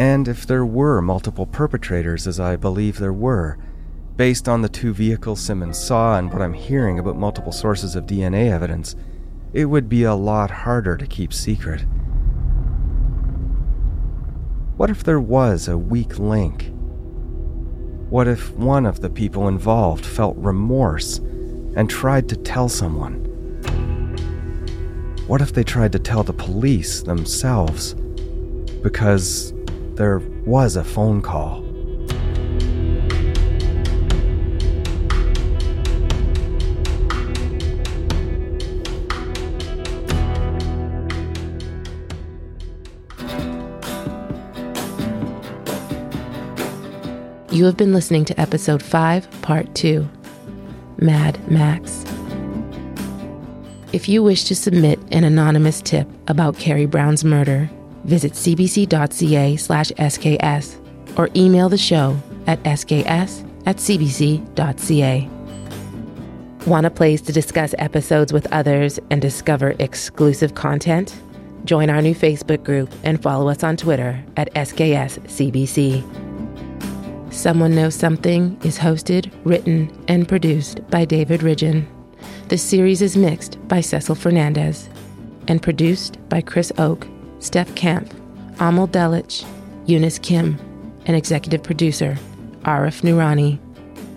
And 0.00 0.28
if 0.28 0.46
there 0.46 0.64
were 0.64 1.02
multiple 1.02 1.44
perpetrators, 1.44 2.26
as 2.26 2.40
I 2.40 2.56
believe 2.56 2.96
there 2.96 3.12
were, 3.12 3.58
based 4.16 4.48
on 4.48 4.62
the 4.62 4.68
two 4.70 4.94
vehicles 4.94 5.42
Simmons 5.42 5.78
saw 5.78 6.16
and 6.16 6.32
what 6.32 6.40
I'm 6.40 6.54
hearing 6.54 6.98
about 6.98 7.18
multiple 7.18 7.52
sources 7.52 7.94
of 7.94 8.06
DNA 8.06 8.50
evidence, 8.50 8.96
it 9.52 9.66
would 9.66 9.90
be 9.90 10.04
a 10.04 10.14
lot 10.14 10.50
harder 10.50 10.96
to 10.96 11.06
keep 11.06 11.34
secret. 11.34 11.84
What 14.78 14.88
if 14.88 15.04
there 15.04 15.20
was 15.20 15.68
a 15.68 15.76
weak 15.76 16.18
link? 16.18 16.72
What 18.08 18.26
if 18.26 18.52
one 18.52 18.86
of 18.86 19.02
the 19.02 19.10
people 19.10 19.48
involved 19.48 20.06
felt 20.06 20.34
remorse 20.38 21.18
and 21.18 21.90
tried 21.90 22.26
to 22.30 22.36
tell 22.36 22.70
someone? 22.70 23.16
What 25.26 25.42
if 25.42 25.52
they 25.52 25.62
tried 25.62 25.92
to 25.92 25.98
tell 25.98 26.22
the 26.22 26.32
police 26.32 27.02
themselves? 27.02 27.92
Because 28.82 29.52
there 30.00 30.18
was 30.46 30.76
a 30.76 30.82
phone 30.82 31.20
call. 31.20 31.62
You 47.50 47.66
have 47.66 47.76
been 47.76 47.92
listening 47.92 48.24
to 48.24 48.40
episode 48.40 48.82
5, 48.82 49.42
part 49.42 49.74
2 49.74 50.08
Mad 50.96 51.38
Max. 51.50 52.06
If 53.92 54.08
you 54.08 54.22
wish 54.22 54.44
to 54.44 54.54
submit 54.54 54.98
an 55.12 55.24
anonymous 55.24 55.82
tip 55.82 56.08
about 56.26 56.56
Kerrie 56.56 56.86
Brown's 56.86 57.22
murder, 57.22 57.68
visit 58.04 58.32
cbc.ca/sks 58.32 58.88
or 61.18 61.28
email 61.34 61.68
the 61.68 61.78
show 61.78 62.16
at 62.46 62.62
sks 62.62 63.46
at 63.66 63.76
cbc.ca. 63.76 65.28
Want 66.66 66.86
a 66.86 66.90
place 66.90 67.22
to 67.22 67.32
discuss 67.32 67.74
episodes 67.78 68.32
with 68.32 68.46
others 68.52 69.00
and 69.10 69.22
discover 69.22 69.74
exclusive 69.78 70.54
content? 70.54 71.16
Join 71.64 71.88
our 71.88 72.02
new 72.02 72.14
Facebook 72.14 72.64
group 72.64 72.92
and 73.02 73.22
follow 73.22 73.48
us 73.48 73.64
on 73.64 73.76
Twitter 73.76 74.22
at 74.36 74.52
SKSCBC. 74.54 76.02
Someone 77.32 77.74
Knows 77.74 77.94
Something 77.94 78.58
is 78.62 78.78
hosted, 78.78 79.30
written, 79.44 79.90
and 80.08 80.28
produced 80.28 80.86
by 80.90 81.04
David 81.04 81.40
Ridgen. 81.40 81.86
The 82.48 82.58
series 82.58 83.00
is 83.02 83.16
mixed 83.16 83.56
by 83.68 83.78
Cesil 83.78 84.16
Fernandes 84.16 84.88
and 85.48 85.62
produced 85.62 86.18
by 86.28 86.40
Chris 86.40 86.72
Oke, 86.76 87.06
Steph 87.40 87.74
Camp, 87.74 88.12
Amal 88.60 88.86
Delich, 88.86 89.46
Eunice 89.86 90.18
Kim, 90.18 90.58
and 91.06 91.16
executive 91.16 91.62
producer 91.62 92.18
Arif 92.62 93.00
Noorani. 93.00 93.58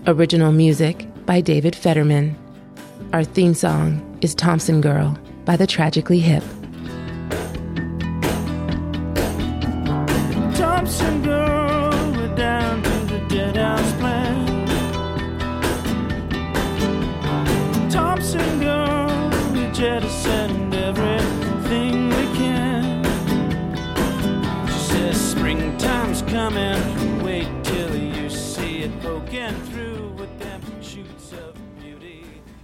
Original 0.06 0.52
music 0.52 1.08
by 1.26 1.40
David 1.40 1.74
Fetterman. 1.74 2.36
Our 3.14 3.24
theme 3.24 3.54
song 3.54 4.18
is 4.22 4.36
Thompson 4.36 4.82
Girl 4.82 5.18
by 5.46 5.56
the 5.56 5.66
Tragically 5.66 6.20
Hip. 6.20 6.44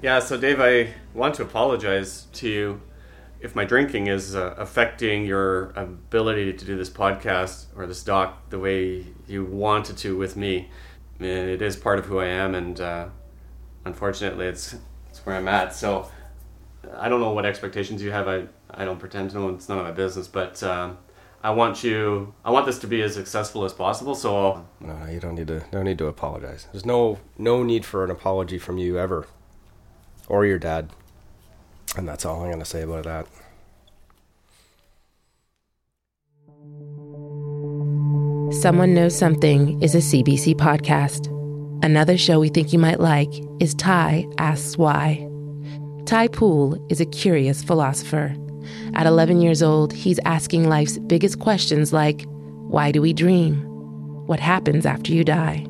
Yeah, 0.09 0.17
so 0.17 0.37
Dave, 0.37 0.59
I 0.59 0.95
want 1.13 1.35
to 1.35 1.43
apologize 1.43 2.25
to 2.33 2.49
you 2.49 2.81
if 3.41 3.55
my 3.55 3.63
drinking 3.63 4.07
is 4.07 4.35
uh, 4.35 4.55
affecting 4.57 5.23
your 5.23 5.65
ability 5.75 6.51
to 6.51 6.65
do 6.65 6.75
this 6.75 6.89
podcast 6.89 7.67
or 7.75 7.85
this 7.85 8.01
doc 8.03 8.49
the 8.49 8.57
way 8.57 9.05
you 9.27 9.45
wanted 9.45 9.97
to 9.97 10.17
with 10.17 10.35
me. 10.35 10.67
I 11.19 11.21
mean, 11.21 11.49
it 11.49 11.61
is 11.61 11.75
part 11.75 11.99
of 11.99 12.05
who 12.07 12.17
I 12.17 12.25
am, 12.25 12.55
and 12.55 12.81
uh, 12.81 13.09
unfortunately, 13.85 14.47
it's 14.47 14.75
it's 15.11 15.23
where 15.27 15.35
I'm 15.35 15.47
at. 15.47 15.75
So 15.75 16.09
I 16.97 17.07
don't 17.07 17.19
know 17.19 17.33
what 17.33 17.45
expectations 17.45 18.01
you 18.01 18.09
have. 18.09 18.27
I 18.27 18.47
I 18.71 18.85
don't 18.85 18.97
pretend 18.97 19.29
to 19.29 19.37
know. 19.37 19.49
It's 19.49 19.69
none 19.69 19.77
of 19.77 19.85
my 19.85 19.91
business, 19.91 20.27
but. 20.27 20.63
Um, 20.63 20.97
I 21.41 21.51
want 21.51 21.85
you. 21.85 22.33
I 22.43 22.51
want 22.51 22.65
this 22.65 22.79
to 22.79 22.87
be 22.87 23.01
as 23.01 23.13
successful 23.13 23.63
as 23.63 23.71
possible. 23.71 24.13
So 24.13 24.65
no, 24.81 25.05
you 25.05 25.21
don't 25.21 25.35
need 25.35 25.47
to. 25.47 25.63
No 25.71 25.83
need 25.83 25.97
to 25.99 26.07
apologize. 26.07 26.67
There's 26.73 26.85
no 26.85 27.19
no 27.37 27.63
need 27.63 27.85
for 27.85 28.03
an 28.03 28.11
apology 28.11 28.57
from 28.57 28.77
you 28.77 28.99
ever, 28.99 29.25
or 30.29 30.45
your 30.45 30.59
dad. 30.59 30.89
And 31.97 32.07
that's 32.07 32.23
all 32.25 32.41
I'm 32.43 32.51
gonna 32.51 32.63
say 32.63 32.83
about 32.83 33.03
that. 33.03 33.27
Someone 38.61 38.93
Knows 38.93 39.17
Something 39.17 39.81
is 39.81 39.95
a 39.95 39.99
CBC 39.99 40.55
podcast. 40.55 41.27
Another 41.83 42.17
show 42.17 42.39
we 42.39 42.49
think 42.49 42.73
you 42.73 42.79
might 42.79 42.99
like 42.99 43.29
is 43.59 43.73
Ty 43.75 44.27
Asks 44.37 44.77
Why. 44.77 45.27
Ty 46.05 46.27
Poole 46.29 46.83
is 46.89 46.99
a 46.99 47.05
curious 47.05 47.63
philosopher. 47.63 48.35
At 48.95 49.05
11 49.05 49.41
years 49.41 49.61
old, 49.61 49.93
he's 49.93 50.19
asking 50.25 50.67
life's 50.67 50.97
biggest 50.97 51.39
questions 51.39 51.93
like 51.93 52.25
why 52.69 52.91
do 52.91 53.01
we 53.01 53.13
dream? 53.13 53.63
What 54.27 54.39
happens 54.39 54.85
after 54.85 55.11
you 55.11 55.23
die? 55.23 55.65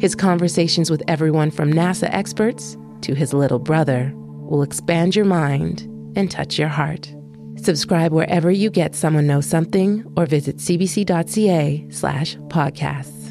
His 0.00 0.14
conversations 0.14 0.90
with 0.90 1.02
everyone 1.06 1.50
from 1.50 1.72
NASA 1.72 2.08
experts 2.10 2.76
to 3.04 3.14
his 3.14 3.32
little 3.32 3.58
brother 3.58 4.12
will 4.14 4.62
expand 4.62 5.14
your 5.14 5.24
mind 5.24 5.82
and 6.16 6.30
touch 6.30 6.58
your 6.58 6.68
heart. 6.68 7.14
Subscribe 7.56 8.12
wherever 8.12 8.50
you 8.50 8.70
get 8.70 8.94
Someone 8.94 9.26
Knows 9.26 9.46
Something 9.46 10.04
or 10.16 10.26
visit 10.26 10.56
cbc.ca 10.56 11.86
slash 11.90 12.36
podcasts. 12.48 13.24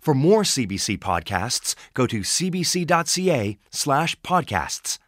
For 0.00 0.14
more 0.14 0.42
CBC 0.42 0.98
podcasts, 0.98 1.74
go 1.94 2.06
to 2.06 2.20
cbc.ca 2.20 3.58
slash 3.70 4.16
podcasts. 4.20 4.98